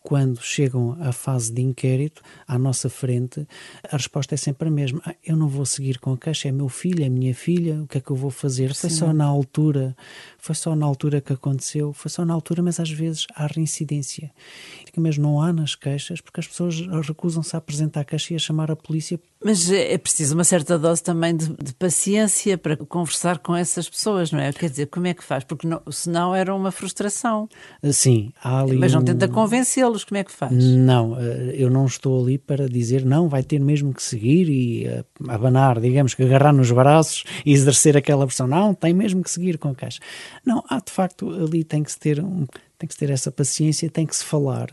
quando 0.07 0.41
chegam 0.41 0.95
à 1.01 1.11
fase 1.11 1.51
de 1.51 1.61
inquérito, 1.61 2.21
à 2.47 2.57
nossa 2.57 2.89
frente, 2.89 3.45
a 3.91 3.97
resposta 3.97 4.35
é 4.35 4.37
sempre 4.37 4.69
a 4.69 4.71
mesma. 4.71 5.01
Ah, 5.05 5.13
eu 5.21 5.35
não 5.35 5.49
vou 5.49 5.65
seguir 5.65 5.99
com 5.99 6.13
a 6.13 6.17
queixa, 6.17 6.47
é 6.47 6.51
meu 6.53 6.69
filho, 6.69 7.03
é 7.03 7.09
minha 7.09 7.35
filha, 7.35 7.81
o 7.83 7.87
que 7.87 7.97
é 7.97 8.01
que 8.01 8.09
eu 8.09 8.15
vou 8.15 8.31
fazer? 8.31 8.73
Foi 8.73 8.89
só 8.89 9.11
na 9.11 9.25
altura, 9.25 9.97
foi 10.37 10.55
só 10.55 10.73
na 10.77 10.85
altura 10.85 11.19
que 11.19 11.33
aconteceu, 11.33 11.91
foi 11.91 12.09
só 12.09 12.23
na 12.23 12.33
altura, 12.33 12.63
mas 12.63 12.79
às 12.79 12.89
vezes 12.89 13.27
há 13.35 13.47
reincidência. 13.47 14.31
Mas 14.95 15.17
não 15.17 15.41
há 15.41 15.51
nas 15.51 15.75
queixas, 15.75 16.21
porque 16.21 16.39
as 16.39 16.47
pessoas 16.47 16.79
recusam-se 17.05 17.53
a 17.53 17.59
apresentar 17.59 17.99
a 17.99 18.05
queixa 18.05 18.31
e 18.31 18.37
a 18.37 18.39
chamar 18.39 18.71
a 18.71 18.77
polícia. 18.77 19.19
Mas 19.43 19.69
é 19.71 19.97
preciso 19.97 20.33
uma 20.33 20.43
certa 20.43 20.79
dose 20.79 21.03
também 21.03 21.35
de, 21.35 21.47
de, 21.49 21.73
paciência 21.75 22.57
para 22.57 22.75
conversar 22.75 23.37
com 23.37 23.55
essas 23.55 23.87
pessoas, 23.87 24.31
não 24.31 24.39
é? 24.39 24.51
Quer 24.51 24.69
dizer, 24.69 24.87
como 24.87 25.05
é 25.05 25.13
que 25.13 25.23
faz? 25.23 25.43
Porque 25.43 25.67
não, 25.67 25.81
senão 25.91 26.33
era 26.33 26.53
uma 26.53 26.71
frustração. 26.71 27.47
Sim, 27.91 28.31
há 28.43 28.61
ali. 28.61 28.77
Mas 28.77 28.93
não 28.93 29.01
um... 29.01 29.05
tenta 29.05 29.27
convencê-los 29.27 30.03
como 30.03 30.17
é 30.17 30.23
que 30.23 30.31
faz? 30.31 30.51
Não, 30.51 31.19
eh, 31.19 31.53
eu 31.55 31.69
não 31.69 31.85
estou 31.85 32.19
ali 32.21 32.37
para 32.37 32.67
dizer 32.67 33.05
não, 33.05 33.29
vai 33.29 33.43
ter 33.43 33.59
mesmo 33.59 33.93
que 33.93 34.01
seguir 34.01 34.49
e 34.49 34.87
eh, 34.87 35.05
abanar, 35.27 35.79
digamos 35.79 36.15
que 36.15 36.23
agarrar 36.23 36.51
nos 36.51 36.71
braços 36.71 37.23
e 37.45 37.53
exercer 37.53 37.95
aquela 37.95 38.25
pressão. 38.25 38.47
Não, 38.47 38.73
tem 38.73 38.93
mesmo 38.93 39.23
que 39.23 39.29
seguir 39.29 39.59
com 39.59 39.69
a 39.69 39.75
caixa. 39.75 39.99
Não, 40.43 40.63
há 40.67 40.79
de 40.79 40.91
facto 40.91 41.29
ali 41.29 41.63
tem 41.63 41.83
que 41.83 41.91
se 41.91 41.99
ter 41.99 42.19
um, 42.19 42.47
tem 42.79 42.87
que 42.87 42.93
se 42.93 42.99
ter 42.99 43.11
essa 43.11 43.31
paciência, 43.31 43.87
tem 43.87 44.05
que 44.05 44.15
se 44.15 44.23
falar. 44.23 44.71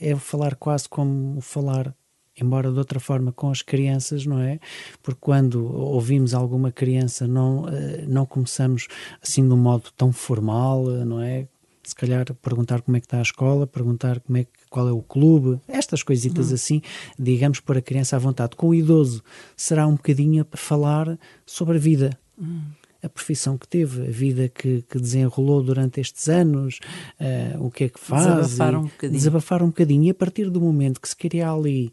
É 0.00 0.14
falar 0.16 0.54
quase 0.54 0.88
como 0.88 1.40
falar 1.40 1.94
embora 2.38 2.70
de 2.70 2.78
outra 2.78 3.00
forma 3.00 3.32
com 3.32 3.50
as 3.50 3.62
crianças, 3.62 4.26
não 4.26 4.40
é? 4.40 4.58
Porque 5.02 5.20
quando 5.20 5.64
ouvimos 5.74 6.34
alguma 6.34 6.70
criança 6.70 7.26
não 7.26 7.66
não 8.06 8.26
começamos 8.26 8.88
assim 9.22 9.46
de 9.46 9.54
um 9.54 9.56
modo 9.56 9.90
tão 9.96 10.12
formal, 10.12 10.84
não 10.84 11.20
é? 11.20 11.46
Se 11.82 11.94
calhar 11.94 12.26
perguntar 12.42 12.82
como 12.82 12.96
é 12.96 13.00
que 13.00 13.06
está 13.06 13.18
a 13.18 13.22
escola, 13.22 13.66
perguntar 13.66 14.20
como 14.20 14.38
é 14.38 14.44
que 14.44 14.50
qual 14.68 14.88
é 14.88 14.92
o 14.92 15.00
clube, 15.00 15.60
estas 15.68 16.02
coisitas 16.02 16.48
uhum. 16.48 16.54
assim, 16.54 16.82
digamos, 17.18 17.60
para 17.60 17.78
a 17.78 17.82
criança 17.82 18.16
à 18.16 18.18
vontade. 18.18 18.56
Com 18.56 18.68
o 18.68 18.74
idoso 18.74 19.22
será 19.56 19.86
um 19.86 19.94
bocadinho 19.94 20.44
para 20.44 20.58
falar 20.58 21.18
sobre 21.46 21.76
a 21.76 21.80
vida. 21.80 22.18
Uhum. 22.36 22.62
A 23.06 23.08
profissão 23.08 23.56
que 23.56 23.68
teve, 23.68 24.08
a 24.08 24.10
vida 24.10 24.48
que, 24.48 24.82
que 24.82 24.98
desenrolou 24.98 25.62
durante 25.62 26.00
estes 26.00 26.28
anos, 26.28 26.80
uh, 27.20 27.64
o 27.64 27.70
que 27.70 27.84
é 27.84 27.88
que 27.88 28.00
faz. 28.00 28.26
Desabafar 28.26 28.74
um 28.74 28.82
bocadinho. 28.82 29.12
Desabafar 29.18 29.62
um 29.62 29.66
bocadinho. 29.68 30.04
E 30.04 30.10
a 30.10 30.14
partir 30.14 30.50
do 30.50 30.60
momento 30.60 31.00
que 31.00 31.08
se 31.08 31.16
cria 31.16 31.50
ali 31.50 31.92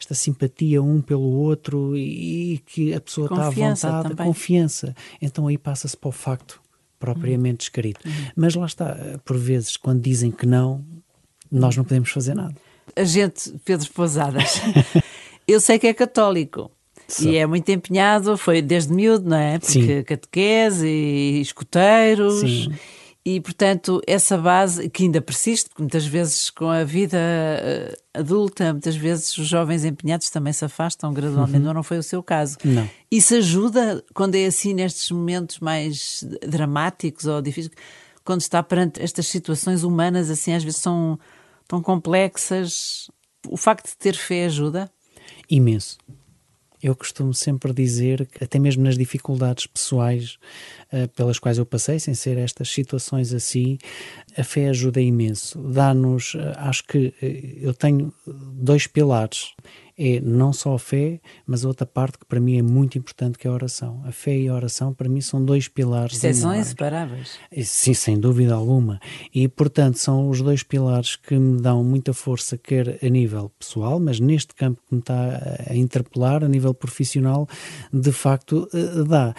esta 0.00 0.14
simpatia 0.14 0.82
um 0.82 1.00
pelo 1.00 1.30
outro 1.30 1.96
e, 1.96 2.54
e 2.54 2.58
que 2.58 2.94
a 2.94 3.00
pessoa 3.00 3.28
confiança 3.28 3.86
está 3.86 3.88
à 3.88 3.96
vontade, 3.96 4.16
também. 4.16 4.26
confiança, 4.26 4.96
então 5.20 5.46
aí 5.46 5.58
passa-se 5.58 5.96
para 5.96 6.08
o 6.08 6.12
facto 6.12 6.60
propriamente 6.98 7.58
descrito. 7.58 8.06
Uhum. 8.06 8.12
Mas 8.36 8.54
lá 8.54 8.66
está, 8.66 8.96
por 9.24 9.36
vezes, 9.36 9.76
quando 9.76 10.00
dizem 10.00 10.30
que 10.30 10.46
não, 10.46 10.84
nós 11.50 11.76
não 11.76 11.84
podemos 11.84 12.10
fazer 12.10 12.34
nada. 12.34 12.54
Agente 12.96 13.54
Pedro 13.64 13.88
Pousadas, 13.92 14.60
eu 15.46 15.60
sei 15.60 15.78
que 15.78 15.86
é 15.86 15.94
católico. 15.94 16.70
E 17.20 17.36
é 17.36 17.46
muito 17.46 17.68
empenhado, 17.70 18.36
foi 18.36 18.60
desde 18.60 18.92
miúdo, 18.92 19.30
não 19.30 19.36
é? 19.36 19.58
Porque 19.58 19.98
Sim. 19.98 20.02
catequese 20.02 20.86
e 20.86 21.40
escuteiros. 21.40 22.40
Sim. 22.40 22.74
E, 23.24 23.40
portanto, 23.40 24.00
essa 24.06 24.38
base 24.38 24.88
que 24.88 25.02
ainda 25.02 25.20
persiste, 25.20 25.68
porque 25.68 25.82
muitas 25.82 26.06
vezes 26.06 26.48
com 26.48 26.70
a 26.70 26.82
vida 26.82 27.18
eh, 27.18 27.94
adulta, 28.14 28.72
muitas 28.72 28.96
vezes 28.96 29.36
os 29.36 29.46
jovens 29.46 29.84
empenhados 29.84 30.30
também 30.30 30.52
se 30.52 30.64
afastam 30.64 31.12
gradualmente, 31.12 31.66
uhum. 31.66 31.74
não 31.74 31.82
foi 31.82 31.98
o 31.98 32.02
seu 32.02 32.22
caso. 32.22 32.56
Não. 32.64 32.88
Isso 33.10 33.34
ajuda 33.34 34.02
quando 34.14 34.34
é 34.34 34.46
assim 34.46 34.72
nestes 34.72 35.10
momentos 35.10 35.58
mais 35.58 36.24
dramáticos 36.46 37.26
ou 37.26 37.42
difíceis, 37.42 37.74
quando 38.24 38.40
está 38.40 38.62
perante 38.62 39.02
estas 39.02 39.26
situações 39.26 39.82
humanas, 39.82 40.30
assim, 40.30 40.54
às 40.54 40.64
vezes 40.64 40.80
são 40.80 41.18
tão 41.66 41.82
complexas. 41.82 43.10
O 43.46 43.58
facto 43.58 43.88
de 43.88 43.96
ter 43.98 44.14
fé 44.14 44.46
ajuda? 44.46 44.90
Imenso. 45.50 45.98
Eu 46.82 46.94
costumo 46.94 47.34
sempre 47.34 47.72
dizer 47.72 48.26
que, 48.26 48.44
até 48.44 48.58
mesmo 48.58 48.84
nas 48.84 48.96
dificuldades 48.96 49.66
pessoais 49.66 50.38
uh, 50.92 51.08
pelas 51.08 51.38
quais 51.38 51.58
eu 51.58 51.66
passei, 51.66 51.98
sem 51.98 52.14
ser 52.14 52.38
estas 52.38 52.68
situações 52.68 53.32
assim, 53.34 53.78
a 54.38 54.44
fé 54.44 54.68
ajuda 54.68 55.00
imenso. 55.00 55.58
Dá-nos, 55.58 56.34
uh, 56.34 56.54
acho 56.56 56.84
que 56.84 57.08
uh, 57.08 57.66
eu 57.66 57.74
tenho 57.74 58.12
dois 58.26 58.86
pilares 58.86 59.54
é 59.98 60.20
não 60.20 60.52
só 60.52 60.74
a 60.74 60.78
fé, 60.78 61.20
mas 61.44 61.64
outra 61.64 61.84
parte 61.84 62.18
que 62.18 62.24
para 62.24 62.38
mim 62.38 62.56
é 62.56 62.62
muito 62.62 62.96
importante, 62.96 63.36
que 63.36 63.48
é 63.48 63.50
a 63.50 63.52
oração. 63.52 64.00
A 64.06 64.12
fé 64.12 64.38
e 64.38 64.46
a 64.46 64.54
oração, 64.54 64.94
para 64.94 65.08
mim, 65.08 65.20
são 65.20 65.44
dois 65.44 65.66
pilares. 65.66 66.16
São 66.36 66.54
inseparáveis. 66.54 67.36
Sim, 67.64 67.94
sem 67.94 68.20
dúvida 68.20 68.54
alguma. 68.54 69.00
E, 69.34 69.48
portanto, 69.48 69.98
são 69.98 70.30
os 70.30 70.40
dois 70.40 70.62
pilares 70.62 71.16
que 71.16 71.36
me 71.36 71.60
dão 71.60 71.82
muita 71.82 72.14
força, 72.14 72.56
quer 72.56 72.98
a 73.02 73.08
nível 73.08 73.50
pessoal, 73.58 73.98
mas 73.98 74.20
neste 74.20 74.54
campo 74.54 74.80
que 74.88 74.94
me 74.94 75.00
está 75.00 75.58
a 75.68 75.74
interpelar, 75.74 76.44
a 76.44 76.48
nível 76.48 76.72
profissional, 76.72 77.48
de 77.92 78.12
facto, 78.12 78.68
eh, 78.72 79.02
dá. 79.02 79.34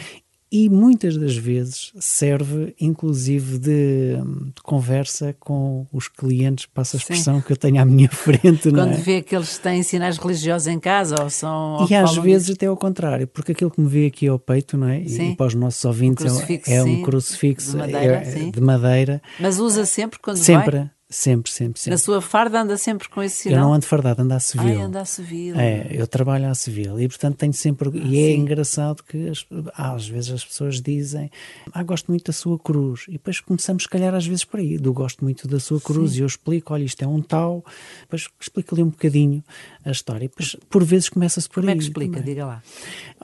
E 0.52 0.70
muitas 0.70 1.16
das 1.18 1.36
vezes 1.36 1.92
serve 2.00 2.74
inclusive 2.80 3.58
de, 3.58 4.16
de 4.56 4.62
conversa 4.64 5.36
com 5.40 5.86
os 5.92 6.08
clientes, 6.08 6.66
passa 6.66 6.98
a 6.98 7.00
expressão 7.00 7.36
Sim. 7.36 7.42
que 7.42 7.54
eu 7.54 7.58
tenho 7.58 7.82
à 7.82 7.86
minha 7.86 8.10
frente. 8.12 8.72
Quando 8.72 8.94
é? 8.94 8.98
vê 8.98 9.22
que 9.22 9.36
eles 9.36 9.58
têm 9.58 9.84
sinais 9.84 10.18
religiosos 10.18 10.68
em 10.68 10.80
casa 10.80 11.16
ou 11.22 11.30
são. 11.30 11.86
E 11.90 11.94
às 11.94 12.16
vezes 12.18 12.48
disso. 12.48 12.58
até 12.58 12.66
ao 12.66 12.78
contrário, 12.78 13.28
porque 13.28 13.52
aquilo 13.52 13.70
que 13.70 13.80
me 13.80 13.88
vê 13.88 14.08
aqui 14.08 14.28
ao 14.28 14.40
peito, 14.40 14.78
não 14.78 14.88
é? 14.88 15.06
Sim. 15.06 15.32
E 15.32 15.36
para 15.36 15.48
os 15.48 15.54
nossos 15.54 15.84
ouvintes 15.86 16.26
é, 16.26 16.76
é, 16.76 16.84
um 16.84 17.02
crucifixo 17.04 17.72
de 17.72 17.78
madeira, 17.78 18.16
é, 18.16 18.52
de 18.52 18.62
madeira, 18.62 19.22
Mas 19.40 19.60
usa 19.60 19.86
sempre 19.86 20.20
quando 20.20 20.38
sempre. 20.38 20.72
Vai? 20.72 20.80
Sempre, 20.80 20.99
sempre, 21.10 21.52
sempre. 21.52 21.89
Na 21.89 21.98
sua 21.98 22.22
farda 22.22 22.62
anda 22.62 22.78
sempre 22.78 23.10
com 23.10 23.24
esse 23.24 23.43
sinal? 23.43 23.58
Eu 23.58 23.63
não 23.63 23.74
ando 23.74 23.86
fardado, 23.86 24.22
ando 24.22 24.34
à 24.34 24.39
civil. 24.39 24.67
Ai, 24.67 24.76
anda 24.76 25.02
à 25.02 25.06
civil. 25.06 25.60
É, 25.60 25.88
eu 25.89 26.06
trabalho 26.06 26.48
à 26.48 26.54
civil 26.54 27.00
e, 27.00 27.08
portanto, 27.08 27.38
tenho 27.38 27.54
sempre... 27.54 27.89
Ah, 27.89 27.98
e 27.98 28.19
é 28.19 28.36
engraçado 28.36 29.04
que 29.04 29.28
as, 29.28 29.45
às 29.74 30.08
vezes 30.08 30.32
as 30.32 30.45
pessoas 30.45 30.80
dizem 30.80 31.32
ah, 31.74 31.82
gosto 31.82 32.10
muito 32.10 32.26
da 32.26 32.34
sua 32.34 32.60
cruz. 32.60 33.06
E 33.08 33.13
depois 33.13 33.39
começamos, 33.39 33.84
se 33.84 33.89
calhar, 33.89 34.13
às 34.13 34.28
vezes 34.28 34.45
por 34.45 34.60
aí, 34.60 34.78
do 34.78 34.93
gosto 34.93 35.24
muito 35.24 35.48
da 35.48 35.60
sua 35.60 35.82
cruz 35.82 36.12
sim. 36.12 36.19
e 36.19 36.22
eu 36.22 36.28
explico, 36.28 36.74
olha, 36.74 36.84
isto 36.84 37.02
é 37.04 37.08
um 37.08 37.22
tal, 37.22 37.65
depois 38.02 38.28
explico-lhe 38.39 38.84
um 38.84 38.89
bocadinho 38.89 39.43
a 39.84 39.89
história. 39.89 40.26
E 40.26 40.28
depois, 40.28 40.56
por 40.69 40.84
vezes, 40.84 41.10
começa-se 41.10 41.50
por 41.50 41.62
Como 41.62 41.69
aí. 41.69 41.76
Como 41.76 41.82
é 41.82 41.84
que 41.84 41.89
explica? 41.89 42.22
Diga 42.22 42.45
lá. 42.45 42.63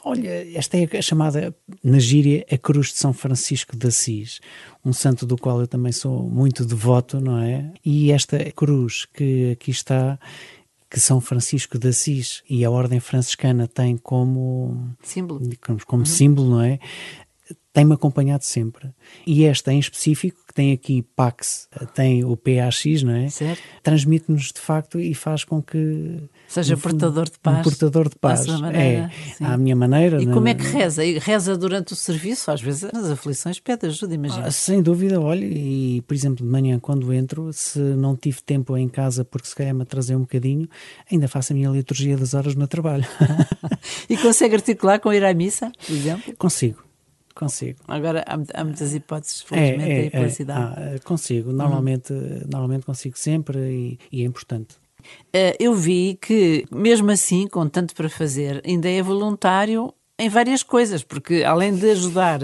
Olha, 0.03 0.57
esta 0.57 0.77
é 0.77 0.97
a 0.97 1.01
chamada, 1.01 1.55
na 1.83 1.99
gíria, 1.99 2.45
a 2.51 2.57
cruz 2.57 2.87
de 2.87 2.97
São 2.97 3.13
Francisco 3.13 3.75
de 3.75 3.87
Assis 3.87 4.39
um 4.85 4.93
santo 4.93 5.25
do 5.25 5.35
qual 5.35 5.59
eu 5.59 5.67
também 5.67 5.91
sou 5.91 6.29
muito 6.29 6.63
devoto, 6.63 7.19
não 7.19 7.39
é? 7.39 7.73
E 7.83 8.11
esta 8.11 8.37
cruz 8.51 9.05
que 9.05 9.51
aqui 9.51 9.71
está, 9.71 10.19
que 10.89 10.99
São 10.99 11.19
Francisco 11.19 11.77
de 11.77 11.89
Assis 11.89 12.43
e 12.49 12.63
a 12.63 12.71
Ordem 12.71 12.99
Franciscana 12.99 13.67
têm 13.67 13.97
como 13.97 14.95
símbolo, 15.01 15.41
como, 15.65 15.85
como 15.85 16.01
uhum. 16.01 16.05
símbolo, 16.05 16.49
não 16.51 16.61
é? 16.61 16.79
Tem-me 17.75 17.93
acompanhado 17.93 18.45
sempre. 18.45 18.89
E 19.27 19.43
esta 19.43 19.73
em 19.73 19.79
específico 19.79 20.45
tem 20.53 20.71
aqui 20.71 21.01
Pax, 21.13 21.67
tem 21.93 22.23
o 22.23 22.37
PAX, 22.37 23.03
não 23.03 23.11
é? 23.11 23.27
Transmite-nos 23.83 24.53
de 24.53 24.61
facto 24.61 24.97
e 24.97 25.13
faz 25.13 25.43
com 25.43 25.61
que 25.61 26.23
seja 26.47 26.77
portador 26.77 27.25
de 27.25 27.37
paz. 27.37 27.59
Um 27.59 27.63
portador 27.63 28.07
de 28.07 28.15
paz. 28.15 28.47
Maneira, 28.47 29.11
é, 29.41 29.45
à 29.45 29.57
minha 29.57 29.75
maneira. 29.75 30.23
E 30.23 30.25
como 30.25 30.47
é 30.47 30.53
que 30.53 30.63
reza? 30.63 31.03
E 31.03 31.19
reza 31.19 31.57
durante 31.57 31.91
o 31.91 31.97
serviço, 31.97 32.49
às 32.49 32.61
vezes 32.61 32.89
nas 32.93 33.11
aflições 33.11 33.59
pede 33.59 33.87
ajuda, 33.87 34.15
imagina. 34.15 34.47
Ah, 34.47 34.51
sem 34.51 34.81
dúvida, 34.81 35.19
olha, 35.19 35.43
e 35.43 36.01
por 36.07 36.13
exemplo, 36.13 36.45
de 36.45 36.49
manhã 36.49 36.79
quando 36.79 37.11
entro, 37.11 37.51
se 37.51 37.77
não 37.77 38.15
tive 38.15 38.41
tempo 38.41 38.77
em 38.77 38.87
casa 38.87 39.25
porque 39.25 39.49
se 39.49 39.55
calhar 39.55 39.75
me 39.75 39.81
atrasei 39.81 40.15
um 40.15 40.21
bocadinho, 40.21 40.69
ainda 41.11 41.27
faço 41.27 41.51
a 41.51 41.55
minha 41.57 41.69
liturgia 41.69 42.15
das 42.15 42.33
horas 42.33 42.55
no 42.55 42.69
trabalho. 42.69 43.05
e 44.09 44.15
consegue 44.15 44.55
articular 44.55 44.97
com 44.99 45.11
ir 45.11 45.25
à 45.25 45.33
missa, 45.33 45.69
por 45.85 45.93
exemplo? 45.93 46.33
Consigo. 46.37 46.84
Consigo. 47.35 47.79
Agora 47.85 48.23
há, 48.25 48.61
há 48.61 48.63
muitas 48.63 48.95
hipóteses, 48.95 49.41
felizmente, 49.41 49.91
é, 49.91 50.05
é, 50.05 50.09
pela 50.09 50.25
é. 50.25 50.35
Ah, 50.51 50.99
consigo, 51.03 51.51
normalmente, 51.51 52.13
uhum. 52.13 52.41
normalmente 52.49 52.85
consigo 52.85 53.17
sempre 53.17 53.59
e, 53.59 53.99
e 54.09 54.21
é 54.21 54.25
importante. 54.25 54.75
Uh, 55.35 55.53
eu 55.59 55.73
vi 55.75 56.17
que, 56.19 56.65
mesmo 56.71 57.11
assim, 57.11 57.47
com 57.47 57.67
tanto 57.67 57.93
para 57.93 58.09
fazer, 58.09 58.63
ainda 58.65 58.89
é 58.89 59.01
voluntário 59.01 59.93
em 60.17 60.29
várias 60.29 60.63
coisas, 60.63 61.03
porque 61.03 61.43
além 61.43 61.75
de 61.75 61.91
ajudar 61.91 62.39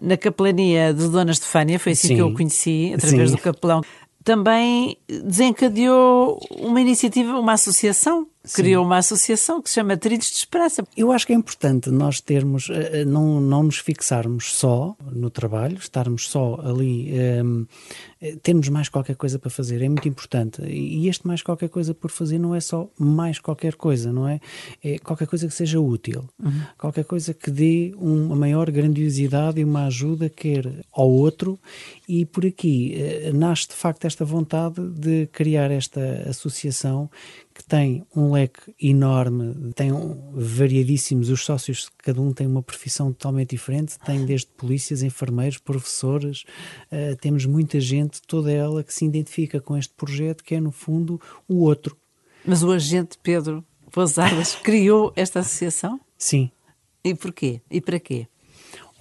na 0.00 0.16
capelania 0.16 0.92
de 0.92 1.08
Dona 1.08 1.30
Estefânia, 1.30 1.78
foi 1.78 1.92
assim 1.92 2.08
Sim. 2.08 2.14
que 2.16 2.20
eu 2.20 2.28
o 2.28 2.34
conheci, 2.34 2.92
através 2.94 3.30
Sim. 3.30 3.36
do 3.36 3.42
capelão, 3.42 3.80
também 4.24 4.96
desencadeou 5.08 6.38
uma 6.50 6.80
iniciativa, 6.80 7.38
uma 7.38 7.52
associação 7.52 8.26
criou 8.54 8.84
uma 8.84 8.98
associação 8.98 9.60
que 9.60 9.68
se 9.68 9.74
chama 9.74 9.96
Trilhos 9.96 10.30
de 10.30 10.36
Esperança. 10.36 10.82
Eu 10.96 11.12
acho 11.12 11.26
que 11.26 11.32
é 11.32 11.36
importante 11.36 11.90
nós 11.90 12.20
termos, 12.20 12.70
eh, 12.70 13.00
eh, 13.00 13.04
não, 13.04 13.40
não 13.40 13.64
nos 13.64 13.78
fixarmos 13.78 14.54
só 14.54 14.96
no 15.12 15.28
trabalho, 15.28 15.76
estarmos 15.76 16.28
só 16.28 16.58
ali, 16.64 17.12
um, 17.44 17.66
eh, 18.20 18.36
termos 18.42 18.68
mais 18.70 18.88
qualquer 18.88 19.14
coisa 19.16 19.38
para 19.38 19.50
fazer, 19.50 19.82
é 19.82 19.88
muito 19.88 20.08
importante. 20.08 20.62
E 20.62 21.06
este 21.06 21.26
mais 21.26 21.42
qualquer 21.42 21.68
coisa 21.68 21.92
por 21.92 22.10
fazer 22.10 22.38
não 22.38 22.54
é 22.54 22.60
só 22.60 22.88
mais 22.98 23.38
qualquer 23.38 23.74
coisa, 23.74 24.10
não 24.10 24.26
é? 24.26 24.40
É 24.82 24.98
qualquer 24.98 25.26
coisa 25.26 25.46
que 25.46 25.54
seja 25.54 25.78
útil, 25.78 26.26
uhum. 26.42 26.62
qualquer 26.78 27.04
coisa 27.04 27.34
que 27.34 27.50
dê 27.50 27.92
uma 27.96 28.34
maior 28.34 28.70
grandiosidade 28.70 29.60
e 29.60 29.64
uma 29.64 29.84
ajuda, 29.84 30.30
quer 30.30 30.66
ao 30.92 31.10
outro, 31.10 31.58
e 32.08 32.24
por 32.24 32.46
aqui 32.46 32.96
nasce 33.34 33.68
de 33.68 33.74
facto 33.74 34.06
esta 34.06 34.24
vontade 34.24 34.80
de 34.90 35.26
criar 35.26 35.70
esta 35.70 36.00
associação 36.26 37.10
que 37.60 37.66
tem 37.66 38.06
um 38.16 38.32
leque 38.32 38.74
enorme, 38.80 39.70
tem 39.74 39.92
um, 39.92 40.32
variadíssimos, 40.32 41.28
os 41.28 41.44
sócios, 41.44 41.90
cada 41.98 42.18
um 42.18 42.32
tem 42.32 42.46
uma 42.46 42.62
profissão 42.62 43.12
totalmente 43.12 43.50
diferente, 43.50 43.98
tem 43.98 44.24
desde 44.24 44.46
polícias, 44.46 45.02
enfermeiros, 45.02 45.58
professores, 45.58 46.44
uh, 46.90 47.14
temos 47.20 47.44
muita 47.44 47.78
gente, 47.78 48.22
toda 48.22 48.50
ela 48.50 48.82
que 48.82 48.94
se 48.94 49.04
identifica 49.04 49.60
com 49.60 49.76
este 49.76 49.92
projeto, 49.92 50.42
que 50.42 50.54
é 50.54 50.60
no 50.60 50.72
fundo 50.72 51.20
o 51.46 51.56
outro. 51.56 51.94
Mas 52.46 52.62
o 52.62 52.72
agente 52.72 53.18
Pedro 53.22 53.62
Pousadas 53.92 54.54
criou 54.64 55.12
esta 55.14 55.40
associação? 55.40 56.00
Sim. 56.16 56.50
E 57.04 57.14
porquê? 57.14 57.60
E 57.70 57.78
para 57.78 58.00
quê? 58.00 58.26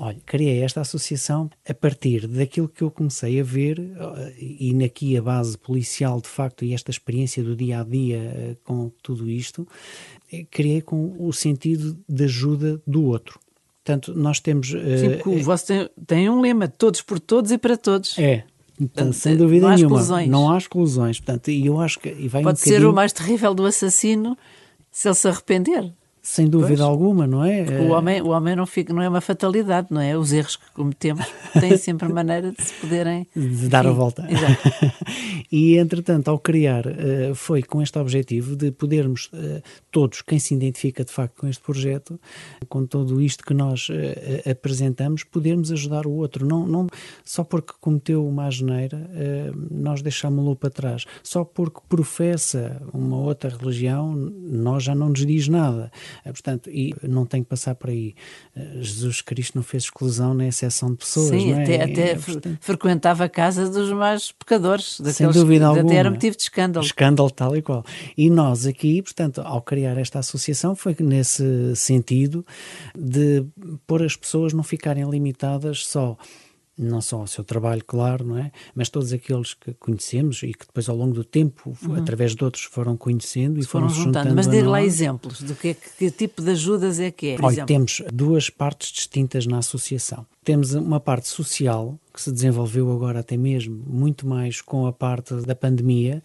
Olha, 0.02 0.18
criei 0.26 0.62
esta 0.64 0.80
associação 0.80 1.50
a 1.68 1.74
partir 1.74 2.26
daquilo 2.26 2.70
que 2.70 2.82
eu 2.82 2.90
comecei 2.90 3.42
a 3.42 3.44
ver, 3.44 3.78
eh, 3.80 4.34
e 4.40 4.84
aqui 4.86 5.18
a 5.18 5.22
base 5.22 5.58
policial, 5.58 6.22
de 6.22 6.30
facto, 6.30 6.64
e 6.64 6.74
esta 6.74 6.90
experiência 6.90 7.44
do 7.44 7.54
dia 7.54 7.82
a 7.82 7.84
dia 7.84 8.18
eh, 8.18 8.56
com 8.64 8.90
tudo 9.04 9.30
isto, 9.30 9.68
eh, 10.32 10.46
criei 10.50 10.82
com 10.82 11.14
o 11.20 11.34
sentido 11.34 11.98
de 12.08 12.24
ajuda 12.24 12.82
do 12.88 13.04
outro. 13.04 13.38
Portanto, 13.84 14.14
nós 14.16 14.40
temos. 14.40 14.70
Sim, 14.70 15.18
porque 15.22 15.42
uh, 15.42 15.44
você 15.44 15.66
tem, 15.66 15.90
tem, 16.08 16.30
um 16.30 16.40
lema: 16.40 16.70
todos 16.70 17.02
por 17.02 17.20
todos 17.20 17.52
e 17.52 17.58
para 17.58 17.76
todos. 17.76 18.18
É. 18.18 18.46
Portanto, 18.78 19.14
sem 19.14 19.36
dúvida 19.36 19.68
não 19.68 19.76
nenhuma. 19.76 19.98
Há 19.98 20.00
exclusões. 20.00 20.30
Não 20.30 20.52
há 20.52 20.58
exclusões. 20.58 21.20
Portanto, 21.20 21.52
e 21.52 21.66
eu 21.66 21.78
acho 21.80 22.00
que. 22.00 22.08
E 22.08 22.30
vai 22.30 22.42
Pode 22.42 22.58
um 22.58 22.62
ser 22.62 22.70
bocadinho... 22.70 22.92
o 22.92 22.96
mais 22.96 23.12
terrível 23.12 23.54
do 23.54 23.66
assassino 23.66 24.38
se 24.92 25.10
ele 25.10 25.16
se 25.16 25.28
arrepender. 25.28 25.94
Sem 26.22 26.48
dúvida 26.48 26.78
pois. 26.78 26.82
alguma, 26.82 27.26
não 27.26 27.44
é? 27.44 27.64
O 27.82 27.90
homem, 27.92 28.22
o 28.22 28.30
homem 28.30 28.56
não, 28.56 28.66
fica, 28.66 28.94
não 28.94 29.02
é 29.02 29.08
uma 29.08 29.22
fatalidade, 29.22 29.88
não 29.90 30.02
é? 30.02 30.18
Os 30.18 30.34
erros 30.34 30.58
que 30.58 30.72
cometemos 30.74 31.26
têm 31.60 31.78
sempre 31.78 32.12
maneira 32.12 32.52
de 32.52 32.62
se 32.62 32.74
poderem. 32.74 33.28
De 33.36 33.68
dar 33.70 33.88
a 33.88 33.92
volta. 33.92 34.28
e, 35.52 35.78
entretanto, 35.78 36.30
ao 36.30 36.38
criar, 36.38 36.86
eh, 36.88 37.32
foi 37.34 37.64
com 37.64 37.82
este 37.82 37.98
objetivo 37.98 38.56
de 38.56 38.72
podermos, 38.72 39.30
eh, 39.34 39.62
todos, 39.92 40.22
quem 40.22 40.40
se 40.40 40.54
identifica 40.54 41.04
de 41.06 41.12
facto 41.12 41.40
com 41.40 41.48
este 41.48 41.64
projeto, 41.64 42.20
com 42.68 42.86
tudo 42.86 43.22
isto 43.22 43.46
que 43.46 43.54
nós 43.54 43.88
eh, 43.90 44.50
apresentamos, 44.52 45.24
podermos 45.24 45.72
ajudar 45.72 46.06
o 46.06 46.12
outro. 46.12 46.46
Não, 46.46 46.68
não, 46.68 46.88
só 47.24 47.44
porque 47.44 47.74
cometeu 47.80 48.26
uma 48.26 48.46
asneira, 48.46 49.10
nós 49.72 50.02
deixámos-lo 50.02 50.56
para 50.56 50.70
trás. 50.70 51.06
Só 51.24 51.44
porque 51.44 51.80
professa 51.88 52.82
uma 52.94 53.18
outra 53.18 53.50
religião, 53.50 54.14
nós 54.16 54.84
já 54.84 54.94
não 54.94 55.10
nos 55.10 55.26
diz 55.26 55.48
nada. 55.48 55.92
Eh, 56.24 56.32
portanto, 56.32 56.70
e 56.70 56.94
não 57.04 57.26
tem 57.26 57.44
que 57.44 57.50
passar 57.50 57.76
por 57.76 57.90
aí. 57.90 58.16
Eh, 58.56 58.78
Jesus 58.82 59.22
Cristo 59.22 59.56
não 59.56 59.64
fez 59.64 59.84
exclusão 59.84 60.34
nem 60.34 60.48
exceção 60.48 60.92
de 60.92 60.98
pessoas. 60.98 61.30
Sim, 61.30 61.54
é? 61.54 61.64
até, 61.64 61.84
até 61.84 62.16
portanto, 62.16 62.58
frequentava 62.62 63.24
a 63.26 63.30
casa 63.30 63.70
dos 63.70 63.92
mais 63.92 64.32
pecadores, 64.32 65.00
daqueles 65.00 65.16
sem 65.16 65.32
dúvida 65.32 65.60
que 65.60 65.66
alguma. 65.66 65.86
até 65.86 65.96
era 65.96 66.10
motivo 66.12 66.36
de 66.36 66.44
escândalo. 66.44 66.86
Escândalo 66.86 67.32
tal 67.32 67.56
e 67.56 67.62
qual. 67.62 67.84
E 68.18 68.30
nós 68.30 68.66
aqui, 68.66 69.02
portanto, 69.02 69.42
ao 69.42 69.62
criar 69.62 69.98
esta 69.98 70.20
associação, 70.20 70.76
foi 70.76 70.96
nesse 71.00 71.76
sentido 71.76 72.46
de 72.98 73.46
pôr 73.88 74.04
as 74.04 74.16
pessoas 74.16 74.54
não 74.54 74.64
ficarem 74.64 75.10
limitadas 75.10 75.86
só 75.86 76.18
não 76.80 77.02
só 77.02 77.18
ao 77.18 77.28
seu 77.28 77.44
trabalho, 77.44 77.84
claro, 77.86 78.26
não 78.26 78.38
é? 78.38 78.52
Mas 78.74 78.88
todos 78.88 79.12
aqueles 79.12 79.54
que 79.54 79.74
conhecemos 79.74 80.42
e 80.44 80.54
que 80.54 80.66
depois 80.66 80.88
ao 80.88 80.96
longo 80.96 81.14
do 81.14 81.26
tempo, 81.26 81.78
uhum. 81.84 81.96
através 81.96 82.34
de 82.34 82.44
outros, 82.44 82.64
foram 82.64 82.96
conhecendo 82.96 83.60
e 83.60 83.66
foram, 83.66 83.90
foram 83.90 84.04
juntando. 84.06 84.34
Mas 84.34 84.48
dê 84.48 84.62
lá 84.62 84.82
exemplos 84.82 85.42
do 85.42 85.54
que, 85.54 85.70
é 85.70 85.74
que, 85.74 86.10
tipo 86.10 86.42
de 86.42 86.52
ajudas 86.52 87.00
é 87.00 87.12
que 87.12 87.32
é. 87.32 87.38
Olha, 87.42 87.66
temos 87.66 88.02
duas 88.14 88.50
partes 88.50 88.92
distintas 88.92 89.46
na 89.46 89.58
associação. 89.58 90.26
Temos 90.44 90.74
uma 90.74 91.00
parte 91.00 91.28
social, 91.28 92.00
que 92.14 92.22
se 92.22 92.32
desenvolveu 92.32 92.92
agora 92.92 93.20
até 93.20 93.36
mesmo 93.36 93.84
muito 93.86 94.26
mais 94.26 94.62
com 94.62 94.88
a 94.88 94.94
parte 94.94 95.34
da 95.36 95.54
pandemia, 95.54 96.24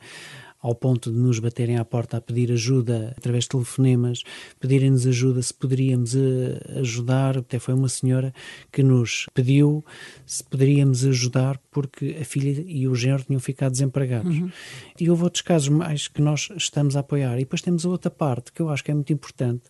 ao 0.64 0.74
ponto 0.74 1.12
de 1.12 1.18
nos 1.18 1.38
baterem 1.38 1.76
à 1.76 1.84
porta 1.84 2.16
a 2.16 2.20
pedir 2.22 2.50
ajuda 2.50 3.14
através 3.18 3.44
de 3.44 3.50
telefonemas, 3.50 4.22
pedirem-nos 4.58 5.06
ajuda 5.06 5.42
se 5.42 5.52
poderíamos 5.52 6.16
eh, 6.16 6.78
ajudar. 6.80 7.36
Até 7.36 7.58
foi 7.58 7.74
uma 7.74 7.88
senhora 7.90 8.32
que 8.72 8.82
nos 8.82 9.26
pediu 9.34 9.84
se 10.24 10.42
poderíamos 10.42 11.04
ajudar 11.04 11.60
porque 11.70 12.16
a 12.18 12.24
filha 12.24 12.64
e 12.66 12.88
o 12.88 12.94
genro 12.94 13.24
tinham 13.24 13.40
ficado 13.40 13.72
desempregados. 13.72 14.38
Uhum. 14.38 14.50
E 14.98 15.10
houve 15.10 15.24
outros 15.24 15.42
casos 15.42 15.68
mais 15.68 16.08
que 16.08 16.22
nós 16.22 16.48
estamos 16.56 16.96
a 16.96 17.00
apoiar. 17.00 17.34
E 17.36 17.40
depois 17.40 17.60
temos 17.60 17.84
a 17.84 17.90
outra 17.90 18.10
parte 18.10 18.50
que 18.50 18.62
eu 18.62 18.70
acho 18.70 18.82
que 18.82 18.90
é 18.90 18.94
muito 18.94 19.12
importante, 19.12 19.64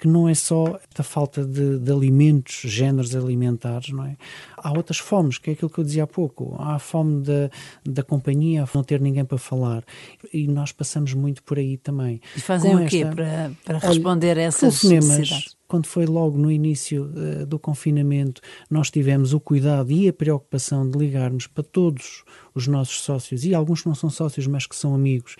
que 0.00 0.08
não 0.08 0.26
é 0.26 0.34
só 0.34 0.80
a 0.98 1.02
falta 1.02 1.44
de, 1.44 1.78
de, 1.78 1.92
alimentos, 1.92 2.62
géneros 2.64 3.14
alimentares, 3.14 3.90
não 3.90 4.02
é? 4.02 4.16
Há 4.56 4.72
outras 4.72 4.96
fomes, 4.96 5.36
que 5.36 5.50
é 5.50 5.52
aquilo 5.52 5.70
que 5.70 5.78
eu 5.78 5.84
dizia 5.84 6.04
há 6.04 6.06
pouco. 6.06 6.56
Há 6.58 6.76
a 6.76 6.78
fome 6.78 7.22
da, 7.22 7.50
da 7.84 8.02
companhia, 8.02 8.66
não 8.74 8.82
ter 8.82 8.98
ninguém 8.98 9.26
para 9.26 9.36
falar. 9.36 9.84
E 10.32 10.48
nós 10.48 10.72
passamos 10.72 11.12
muito 11.12 11.42
por 11.42 11.58
aí 11.58 11.76
também. 11.76 12.18
E 12.34 12.40
fazem 12.40 12.74
Com 12.74 12.82
o 12.82 12.88
quê 12.88 13.02
esta, 13.02 13.14
para, 13.14 13.52
para 13.62 13.78
responder 13.78 14.30
olha, 14.30 14.40
a 14.40 14.44
essas 14.44 14.82
necessidades? 14.84 15.60
quando 15.68 15.86
foi 15.86 16.04
logo 16.04 16.36
no 16.36 16.50
início 16.50 17.04
uh, 17.04 17.46
do 17.46 17.56
confinamento, 17.56 18.40
nós 18.68 18.90
tivemos 18.90 19.32
o 19.32 19.38
cuidado 19.38 19.92
e 19.92 20.08
a 20.08 20.12
preocupação 20.12 20.88
de 20.90 20.98
ligarmos 20.98 21.46
para 21.46 21.62
todos 21.62 22.24
os 22.52 22.66
nossos 22.66 23.02
sócios, 23.02 23.44
e 23.44 23.54
alguns 23.54 23.84
não 23.84 23.94
são 23.94 24.10
sócios, 24.10 24.48
mas 24.48 24.66
que 24.66 24.74
são 24.74 24.94
amigos, 24.94 25.36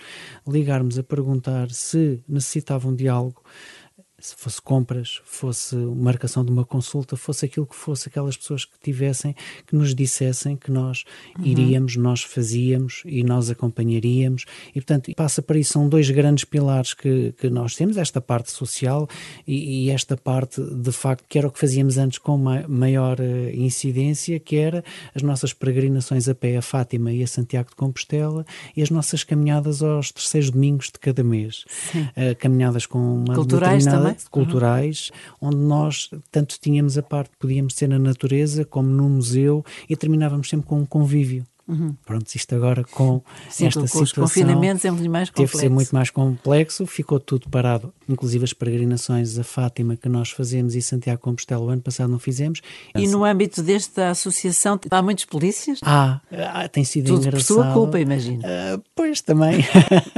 ligarmos 0.46 0.96
a 0.98 1.02
perguntar 1.02 1.70
se 1.70 2.22
necessitavam 2.28 2.94
de 2.94 3.08
algo 3.08 3.42
se 4.20 4.34
fosse 4.36 4.60
compras, 4.60 5.20
fosse 5.24 5.74
marcação 5.74 6.44
de 6.44 6.50
uma 6.50 6.64
consulta, 6.64 7.16
fosse 7.16 7.46
aquilo 7.46 7.66
que 7.66 7.74
fosse, 7.74 8.08
aquelas 8.08 8.36
pessoas 8.36 8.64
que 8.64 8.78
tivessem, 8.82 9.34
que 9.66 9.74
nos 9.74 9.94
dissessem 9.94 10.56
que 10.56 10.70
nós 10.70 11.04
uhum. 11.38 11.46
iríamos, 11.46 11.96
nós 11.96 12.22
fazíamos 12.22 13.02
e 13.06 13.24
nós 13.24 13.50
acompanharíamos. 13.50 14.44
E, 14.70 14.80
portanto, 14.80 15.10
passa 15.16 15.40
para 15.40 15.58
isso. 15.58 15.72
São 15.72 15.88
dois 15.88 16.10
grandes 16.10 16.44
pilares 16.44 16.92
que, 16.92 17.32
que 17.38 17.48
nós 17.48 17.74
temos: 17.74 17.96
esta 17.96 18.20
parte 18.20 18.50
social 18.50 19.08
e, 19.46 19.86
e 19.86 19.90
esta 19.90 20.16
parte, 20.16 20.60
de 20.60 20.92
facto, 20.92 21.24
que 21.28 21.38
era 21.38 21.48
o 21.48 21.50
que 21.50 21.58
fazíamos 21.58 21.96
antes 21.96 22.18
com 22.18 22.36
ma 22.36 22.60
maior 22.68 23.18
uh, 23.20 23.50
incidência, 23.54 24.38
que 24.38 24.56
era 24.56 24.84
as 25.14 25.22
nossas 25.22 25.52
peregrinações 25.52 26.28
a 26.28 26.34
pé 26.34 26.56
a 26.56 26.62
Fátima 26.62 27.12
e 27.12 27.22
a 27.22 27.26
Santiago 27.26 27.70
de 27.70 27.76
Compostela 27.76 28.44
e 28.76 28.82
as 28.82 28.90
nossas 28.90 29.24
caminhadas 29.24 29.82
aos 29.82 30.12
terceiros 30.12 30.50
domingos 30.50 30.86
de 30.86 30.98
cada 30.98 31.22
mês. 31.22 31.64
Uh, 31.94 32.36
caminhadas 32.38 32.86
com 32.86 32.98
uma 32.98 33.34
Culturais 33.34 33.84
determinada 33.84 34.09
também? 34.14 34.28
culturais, 34.30 35.10
uhum. 35.40 35.48
onde 35.48 35.56
nós 35.56 36.10
tanto 36.30 36.58
tínhamos 36.60 36.96
a 36.98 37.02
parte, 37.02 37.30
podíamos 37.38 37.74
ser 37.74 37.88
na 37.88 37.98
natureza 37.98 38.64
como 38.64 38.88
no 38.88 39.08
museu 39.08 39.64
e 39.88 39.96
terminávamos 39.96 40.48
sempre 40.48 40.66
com 40.66 40.78
um 40.80 40.86
convívio. 40.86 41.44
Uhum. 41.66 41.94
Pronto, 42.04 42.28
isto 42.34 42.54
agora 42.54 42.84
com 42.84 43.22
Sim, 43.48 43.66
esta 43.66 43.80
com 43.80 43.86
situação. 43.86 44.02
os 44.02 44.12
confinamentos 44.12 44.84
é 44.84 44.90
muito 44.90 45.10
mais 45.10 45.30
complexo. 45.30 45.52
Teve 45.52 45.62
ser 45.62 45.70
muito 45.70 45.94
mais 45.94 46.10
complexo, 46.10 46.86
ficou 46.86 47.20
tudo 47.20 47.48
parado. 47.48 47.92
Inclusive 48.08 48.44
as 48.44 48.52
peregrinações 48.52 49.38
a 49.38 49.44
Fátima 49.44 49.96
que 49.96 50.08
nós 50.08 50.30
fazemos 50.30 50.74
e 50.74 50.82
Santiago 50.82 51.20
Compostela 51.20 51.62
o 51.62 51.68
ano 51.68 51.82
passado 51.82 52.10
não 52.10 52.18
fizemos. 52.18 52.60
E 52.94 53.06
no 53.06 53.24
âmbito 53.24 53.62
desta 53.62 54.10
associação 54.10 54.80
há 54.90 55.02
muitos 55.02 55.24
polícias? 55.24 55.78
Há, 55.82 56.20
há 56.30 56.68
tem 56.68 56.84
sido 56.84 57.06
tudo 57.06 57.26
engraçado. 57.26 57.56
por 57.56 57.64
sua 57.64 57.72
culpa, 57.72 58.00
imagino. 58.00 58.40
Uh, 58.40 58.82
pois, 58.94 59.20
também. 59.20 59.64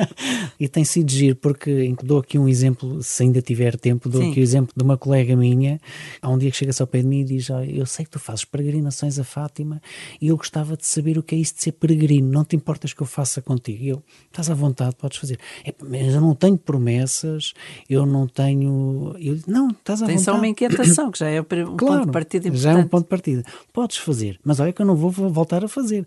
e 0.58 0.68
tem 0.68 0.84
sido 0.84 1.10
giro, 1.10 1.36
porque 1.36 1.94
dou 2.02 2.18
aqui 2.18 2.38
um 2.38 2.48
exemplo, 2.48 3.02
se 3.02 3.22
ainda 3.22 3.42
tiver 3.42 3.76
tempo, 3.76 4.08
dou 4.08 4.22
Sim. 4.22 4.30
aqui 4.30 4.40
o 4.40 4.42
exemplo 4.42 4.72
de 4.76 4.82
uma 4.82 4.96
colega 4.96 5.36
minha, 5.36 5.80
há 6.20 6.30
um 6.30 6.38
dia 6.38 6.50
que 6.50 6.56
chega-se 6.56 6.80
ao 6.80 6.86
pé 6.86 7.00
de 7.00 7.06
mim 7.06 7.20
e 7.20 7.24
diz, 7.24 7.50
oh, 7.50 7.60
eu 7.60 7.84
sei 7.86 8.04
que 8.04 8.10
tu 8.10 8.18
fazes 8.18 8.44
peregrinações 8.44 9.18
a 9.18 9.24
Fátima 9.24 9.82
e 10.20 10.28
eu 10.28 10.36
gostava 10.36 10.76
de 10.76 10.86
saber 10.86 11.18
o 11.18 11.22
que 11.22 11.34
é 11.34 11.38
isso 11.42 11.56
de 11.56 11.62
ser 11.62 11.72
peregrino, 11.72 12.30
não 12.30 12.44
te 12.44 12.56
importas 12.56 12.92
que 12.92 13.02
eu 13.02 13.06
faça 13.06 13.42
contigo? 13.42 13.82
E 13.82 13.88
eu, 13.88 14.02
estás 14.26 14.48
à 14.48 14.54
vontade, 14.54 14.96
podes 14.96 15.18
fazer. 15.18 15.38
É, 15.64 15.74
mas 15.82 16.14
eu 16.14 16.20
não 16.20 16.34
tenho 16.34 16.56
promessas, 16.56 17.52
eu 17.88 18.06
não 18.06 18.26
tenho. 18.26 19.14
Eu, 19.18 19.38
não, 19.46 19.70
estás 19.70 20.02
à 20.02 20.06
Tem 20.06 20.16
vontade. 20.16 20.24
só 20.24 20.36
uma 20.36 20.48
inquietação, 20.48 21.10
que 21.10 21.18
já 21.18 21.28
é 21.28 21.40
um 21.40 21.44
claro, 21.44 21.76
ponto 21.76 22.06
de 22.06 22.12
partida 22.12 22.48
importante. 22.48 22.62
Já 22.62 22.72
é 22.72 22.76
um 22.76 22.88
ponto 22.88 23.04
de 23.04 23.08
partida. 23.08 23.42
Podes 23.72 23.96
fazer, 23.98 24.40
mas 24.44 24.60
olha 24.60 24.72
que 24.72 24.80
eu 24.80 24.86
não 24.86 24.96
vou 24.96 25.10
voltar 25.10 25.64
a 25.64 25.68
fazer. 25.68 26.06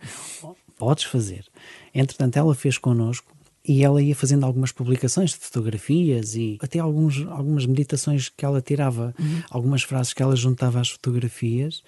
Podes 0.77 1.03
fazer. 1.03 1.45
Entretanto, 1.93 2.37
ela 2.37 2.53
fez 2.55 2.77
connosco 2.77 3.35
e 3.67 3.83
ela 3.83 4.01
ia 4.01 4.15
fazendo 4.15 4.45
algumas 4.45 4.71
publicações 4.71 5.31
de 5.31 5.37
fotografias 5.37 6.35
e 6.35 6.57
até 6.61 6.79
alguns, 6.79 7.25
algumas 7.27 7.65
meditações 7.65 8.29
que 8.29 8.45
ela 8.45 8.61
tirava, 8.61 9.13
uhum. 9.19 9.41
algumas 9.49 9.81
frases 9.81 10.13
que 10.13 10.21
ela 10.21 10.35
juntava 10.35 10.79
às 10.79 10.89
fotografias 10.89 11.81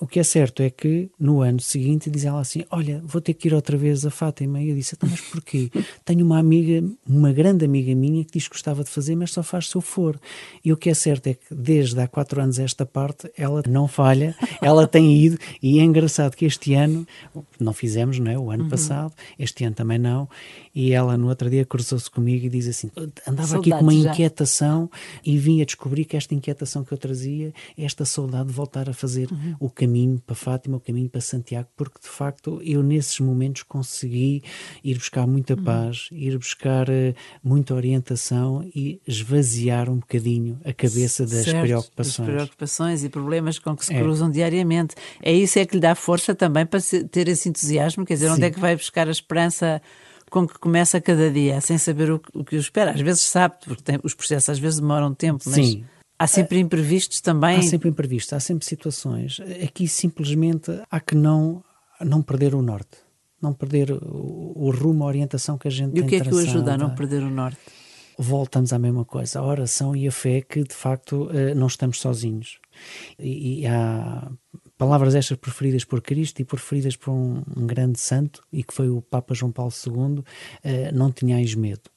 o 0.00 0.06
que 0.06 0.20
é 0.20 0.22
certo 0.22 0.62
é 0.62 0.70
que 0.70 1.10
no 1.18 1.40
ano 1.40 1.60
seguinte 1.60 2.10
diz 2.10 2.24
ela 2.24 2.40
assim: 2.40 2.64
Olha, 2.70 3.02
vou 3.04 3.20
ter 3.20 3.34
que 3.34 3.48
ir 3.48 3.54
outra 3.54 3.76
vez 3.76 4.04
a 4.04 4.10
Fátima. 4.10 4.60
E 4.60 4.70
eu 4.70 4.76
disse: 4.76 4.94
então, 4.94 5.08
Mas 5.08 5.20
porquê? 5.20 5.70
Tenho 6.04 6.24
uma 6.24 6.38
amiga, 6.38 6.86
uma 7.06 7.32
grande 7.32 7.64
amiga 7.64 7.94
minha, 7.94 8.24
que 8.24 8.32
diz 8.32 8.48
que 8.48 8.54
gostava 8.54 8.84
de 8.84 8.90
fazer, 8.90 9.16
mas 9.16 9.32
só 9.32 9.42
faz 9.42 9.68
se 9.68 9.76
eu 9.76 9.80
for. 9.80 10.18
E 10.64 10.72
o 10.72 10.76
que 10.76 10.90
é 10.90 10.94
certo 10.94 11.28
é 11.28 11.34
que 11.34 11.54
desde 11.54 12.00
há 12.00 12.06
quatro 12.06 12.40
anos 12.40 12.58
esta 12.58 12.84
parte 12.84 13.30
ela 13.36 13.62
não 13.68 13.88
falha, 13.88 14.34
ela 14.60 14.86
tem 14.86 15.16
ido. 15.16 15.38
E 15.62 15.78
é 15.78 15.82
engraçado 15.82 16.36
que 16.36 16.44
este 16.44 16.74
ano, 16.74 17.06
não 17.58 17.72
fizemos, 17.72 18.18
não 18.18 18.30
é? 18.30 18.38
O 18.38 18.50
ano 18.50 18.64
uhum. 18.64 18.70
passado, 18.70 19.12
este 19.38 19.64
ano 19.64 19.74
também 19.74 19.98
não. 19.98 20.28
E 20.76 20.92
ela 20.92 21.16
no 21.16 21.28
outro 21.28 21.48
dia 21.48 21.64
cruzou-se 21.64 22.10
comigo 22.10 22.44
e 22.44 22.50
diz 22.50 22.68
assim: 22.68 22.90
Andava 23.26 23.56
aqui 23.56 23.70
com 23.70 23.80
uma 23.80 23.94
inquietação 23.94 24.90
já. 24.92 25.20
e 25.24 25.38
vim 25.38 25.62
a 25.62 25.64
descobrir 25.64 26.04
que 26.04 26.18
esta 26.18 26.34
inquietação 26.34 26.84
que 26.84 26.92
eu 26.92 26.98
trazia, 26.98 27.54
esta 27.78 28.04
saudade 28.04 28.48
de 28.48 28.52
voltar 28.52 28.86
a 28.90 28.92
fazer 28.92 29.32
uhum. 29.32 29.56
o 29.58 29.70
caminho 29.70 30.20
para 30.26 30.36
Fátima, 30.36 30.76
o 30.76 30.80
caminho 30.80 31.08
para 31.08 31.22
Santiago, 31.22 31.66
porque 31.74 31.98
de 32.02 32.08
facto 32.08 32.60
eu 32.62 32.82
nesses 32.82 33.18
momentos 33.20 33.62
consegui 33.62 34.42
ir 34.84 34.98
buscar 34.98 35.26
muita 35.26 35.54
uhum. 35.54 35.64
paz, 35.64 36.08
ir 36.12 36.36
buscar 36.36 36.90
uh, 36.90 37.14
muita 37.42 37.74
orientação 37.74 38.62
e 38.74 39.00
esvaziar 39.06 39.88
um 39.88 39.96
bocadinho 39.96 40.60
a 40.62 40.74
cabeça 40.74 41.24
das 41.24 41.44
certo, 41.46 41.62
preocupações. 41.62 42.28
Das 42.28 42.36
preocupações 42.36 43.02
e 43.02 43.08
problemas 43.08 43.58
com 43.58 43.74
que 43.74 43.86
se 43.86 43.94
é. 43.94 43.98
cruzam 43.98 44.30
diariamente. 44.30 44.94
É 45.22 45.32
isso 45.32 45.58
é 45.58 45.64
que 45.64 45.76
lhe 45.76 45.80
dá 45.80 45.94
força 45.94 46.34
também 46.34 46.66
para 46.66 46.80
ter 47.10 47.28
esse 47.28 47.48
entusiasmo, 47.48 48.04
quer 48.04 48.12
dizer, 48.12 48.26
Sim. 48.26 48.34
onde 48.34 48.44
é 48.44 48.50
que 48.50 48.60
vai 48.60 48.76
buscar 48.76 49.08
a 49.08 49.10
esperança 49.10 49.80
com 50.30 50.46
que 50.46 50.58
começa 50.58 51.00
cada 51.00 51.30
dia, 51.30 51.60
sem 51.60 51.78
saber 51.78 52.10
o, 52.10 52.20
o 52.34 52.44
que 52.44 52.56
o 52.56 52.58
espera. 52.58 52.92
Às 52.92 53.00
vezes 53.00 53.22
sabe, 53.22 53.56
porque 53.64 53.82
tem, 53.82 53.98
os 54.02 54.14
processos 54.14 54.50
às 54.50 54.58
vezes 54.58 54.80
demoram 54.80 55.14
tempo, 55.14 55.42
mas 55.46 55.54
Sim. 55.54 55.84
Há 56.18 56.26
sempre 56.26 56.58
imprevistos 56.58 57.20
também? 57.20 57.58
Há 57.58 57.62
sempre 57.62 57.90
imprevistos, 57.90 58.32
há 58.32 58.40
sempre 58.40 58.64
situações. 58.64 59.38
Aqui 59.62 59.86
simplesmente 59.86 60.72
há 60.90 60.98
que 60.98 61.14
não, 61.14 61.62
não 62.00 62.22
perder 62.22 62.54
o 62.54 62.62
norte, 62.62 62.96
não 63.40 63.52
perder 63.52 63.92
o, 63.92 64.52
o 64.56 64.70
rumo, 64.70 65.04
a 65.04 65.08
orientação 65.08 65.58
que 65.58 65.68
a 65.68 65.70
gente 65.70 65.92
tem 65.92 66.02
E 66.02 66.06
o 66.06 66.08
que 66.08 66.16
é 66.16 66.20
que 66.20 66.34
o 66.34 66.38
ajuda 66.38 66.74
a 66.74 66.78
não 66.78 66.94
perder 66.94 67.22
o 67.22 67.30
norte? 67.30 67.58
Voltamos 68.18 68.72
à 68.72 68.78
mesma 68.78 69.04
coisa, 69.04 69.40
a 69.40 69.44
oração 69.44 69.94
e 69.94 70.08
a 70.08 70.12
fé 70.12 70.40
que 70.40 70.64
de 70.64 70.74
facto 70.74 71.28
eh, 71.34 71.54
não 71.54 71.66
estamos 71.66 72.00
sozinhos. 72.00 72.58
E, 73.18 73.60
e 73.60 73.66
há 73.66 74.26
palavras 74.78 75.14
estas 75.14 75.36
preferidas 75.38 75.84
por 75.84 76.00
Cristo 76.00 76.40
e 76.40 76.44
preferidas 76.44 76.96
por 76.96 77.10
um, 77.12 77.42
um, 77.56 77.66
grande 77.66 77.98
santo, 77.98 78.42
e 78.52 78.62
que 78.62 78.74
foi 78.74 78.88
o 78.88 79.00
Papa 79.00 79.34
João 79.34 79.52
Paulo 79.52 79.72
II, 79.72 80.22
eh, 80.62 80.92
não 80.92 81.10
tenhais 81.10 81.54
medo. 81.54 81.90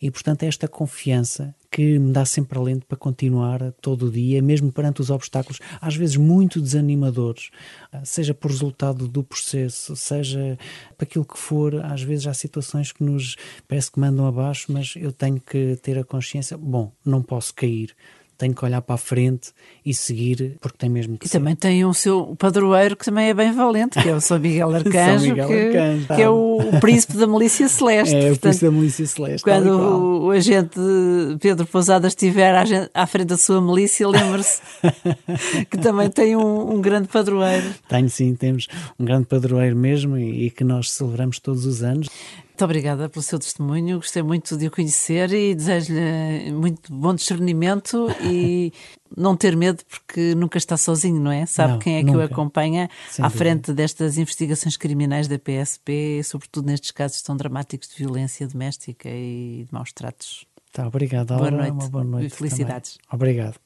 E, 0.00 0.10
portanto, 0.10 0.42
é 0.42 0.46
esta 0.46 0.68
confiança 0.68 1.54
que 1.70 1.98
me 1.98 2.12
dá 2.12 2.24
sempre 2.24 2.58
alento 2.58 2.86
para 2.86 2.96
continuar 2.96 3.72
todo 3.80 4.06
o 4.06 4.10
dia, 4.10 4.42
mesmo 4.42 4.72
perante 4.72 5.00
os 5.00 5.10
obstáculos, 5.10 5.58
às 5.80 5.96
vezes 5.96 6.16
muito 6.16 6.60
desanimadores, 6.60 7.50
ah, 7.92 8.04
seja 8.04 8.34
por 8.34 8.50
resultado 8.50 9.08
do 9.08 9.22
processo, 9.22 9.96
seja 9.96 10.58
para 10.96 11.06
aquilo 11.06 11.24
que 11.24 11.38
for. 11.38 11.74
Às 11.84 12.02
vezes 12.02 12.26
há 12.26 12.34
situações 12.34 12.92
que 12.92 13.02
nos 13.02 13.36
parece 13.66 13.90
que 13.90 14.00
mandam 14.00 14.26
abaixo, 14.26 14.70
mas 14.72 14.94
eu 14.96 15.12
tenho 15.12 15.40
que 15.40 15.76
ter 15.76 15.98
a 15.98 16.04
consciência: 16.04 16.56
bom, 16.56 16.92
não 17.04 17.22
posso 17.22 17.54
cair 17.54 17.94
tenho 18.38 18.54
que 18.54 18.64
olhar 18.64 18.82
para 18.82 18.94
a 18.94 18.98
frente 18.98 19.52
e 19.84 19.94
seguir, 19.94 20.56
porque 20.60 20.76
tem 20.76 20.90
mesmo 20.90 21.16
que 21.16 21.26
E 21.26 21.28
ser. 21.28 21.38
também 21.38 21.56
tem 21.56 21.84
um 21.84 21.92
seu 21.92 22.36
padroeiro 22.38 22.96
que 22.96 23.04
também 23.04 23.28
é 23.28 23.34
bem 23.34 23.52
valente, 23.52 24.00
que 24.00 24.08
é 24.08 24.14
o 24.14 24.20
São 24.20 24.38
Miguel 24.38 24.72
Arcanjo, 24.74 25.28
Miguel 25.30 25.48
que, 25.48 25.54
Arcanjo, 25.54 26.06
que 26.06 26.22
é 26.22 26.28
o, 26.28 26.58
o, 26.58 26.80
príncipe 26.80 27.16
da 27.16 27.26
milícia 27.26 27.68
celeste. 27.68 28.14
É, 28.14 28.28
Portanto, 28.28 28.36
o 28.36 28.40
príncipe 28.40 28.64
da 28.66 28.70
milícia 28.70 29.06
celeste. 29.06 29.42
Quando 29.42 29.70
o, 29.70 30.26
o, 30.26 30.30
agente 30.30 30.78
Pedro 31.40 31.66
Pousada 31.66 32.08
estiver 32.08 32.54
à, 32.54 32.64
à 32.94 33.06
frente 33.06 33.28
da 33.28 33.38
sua 33.38 33.60
milícia, 33.60 34.06
lembre-se 34.06 34.60
que 35.70 35.78
também 35.78 36.10
tem 36.10 36.36
um, 36.36 36.74
um, 36.74 36.80
grande 36.80 37.08
padroeiro. 37.08 37.66
Tenho 37.88 38.08
sim, 38.10 38.34
temos 38.34 38.66
um 38.98 39.04
grande 39.04 39.26
padroeiro 39.26 39.76
mesmo 39.76 40.16
e, 40.18 40.46
e 40.46 40.50
que 40.50 40.64
nós 40.64 40.90
celebramos 40.90 41.38
todos 41.38 41.64
os 41.64 41.82
anos. 41.82 42.08
Muito 42.56 42.64
obrigada 42.64 43.06
pelo 43.10 43.22
seu 43.22 43.38
testemunho, 43.38 43.98
gostei 43.98 44.22
muito 44.22 44.56
de 44.56 44.66
o 44.66 44.70
conhecer 44.70 45.30
e 45.30 45.54
desejo-lhe 45.54 46.50
muito 46.50 46.90
bom 46.90 47.14
discernimento 47.14 48.08
e 48.24 48.72
não 49.14 49.36
ter 49.36 49.54
medo 49.54 49.84
porque 49.84 50.34
nunca 50.34 50.56
está 50.56 50.74
sozinho, 50.74 51.20
não 51.20 51.30
é? 51.30 51.44
Sabe 51.44 51.74
não, 51.74 51.78
quem 51.80 51.98
é 51.98 52.02
nunca. 52.02 52.12
que 52.12 52.16
o 52.16 52.22
acompanha 52.22 52.88
Sem 53.10 53.22
à 53.22 53.28
frente 53.28 53.74
destas 53.74 54.16
investigações 54.16 54.74
criminais 54.78 55.28
da 55.28 55.38
PSP, 55.38 56.22
sobretudo 56.24 56.64
nestes 56.64 56.92
casos 56.92 57.20
tão 57.20 57.36
dramáticos 57.36 57.90
de 57.90 57.96
violência 57.96 58.48
doméstica 58.48 59.10
e 59.10 59.66
de 59.66 59.68
maus 59.70 59.92
tratos. 59.92 60.46
Tá, 60.72 60.86
obrigado. 60.86 61.36
Boa 61.36 61.50
noite. 61.50 61.72
Uma 61.72 61.88
boa 61.90 62.04
noite. 62.04 62.26
E 62.28 62.30
felicidades. 62.30 62.92
Também. 62.92 63.08
Obrigado. 63.12 63.65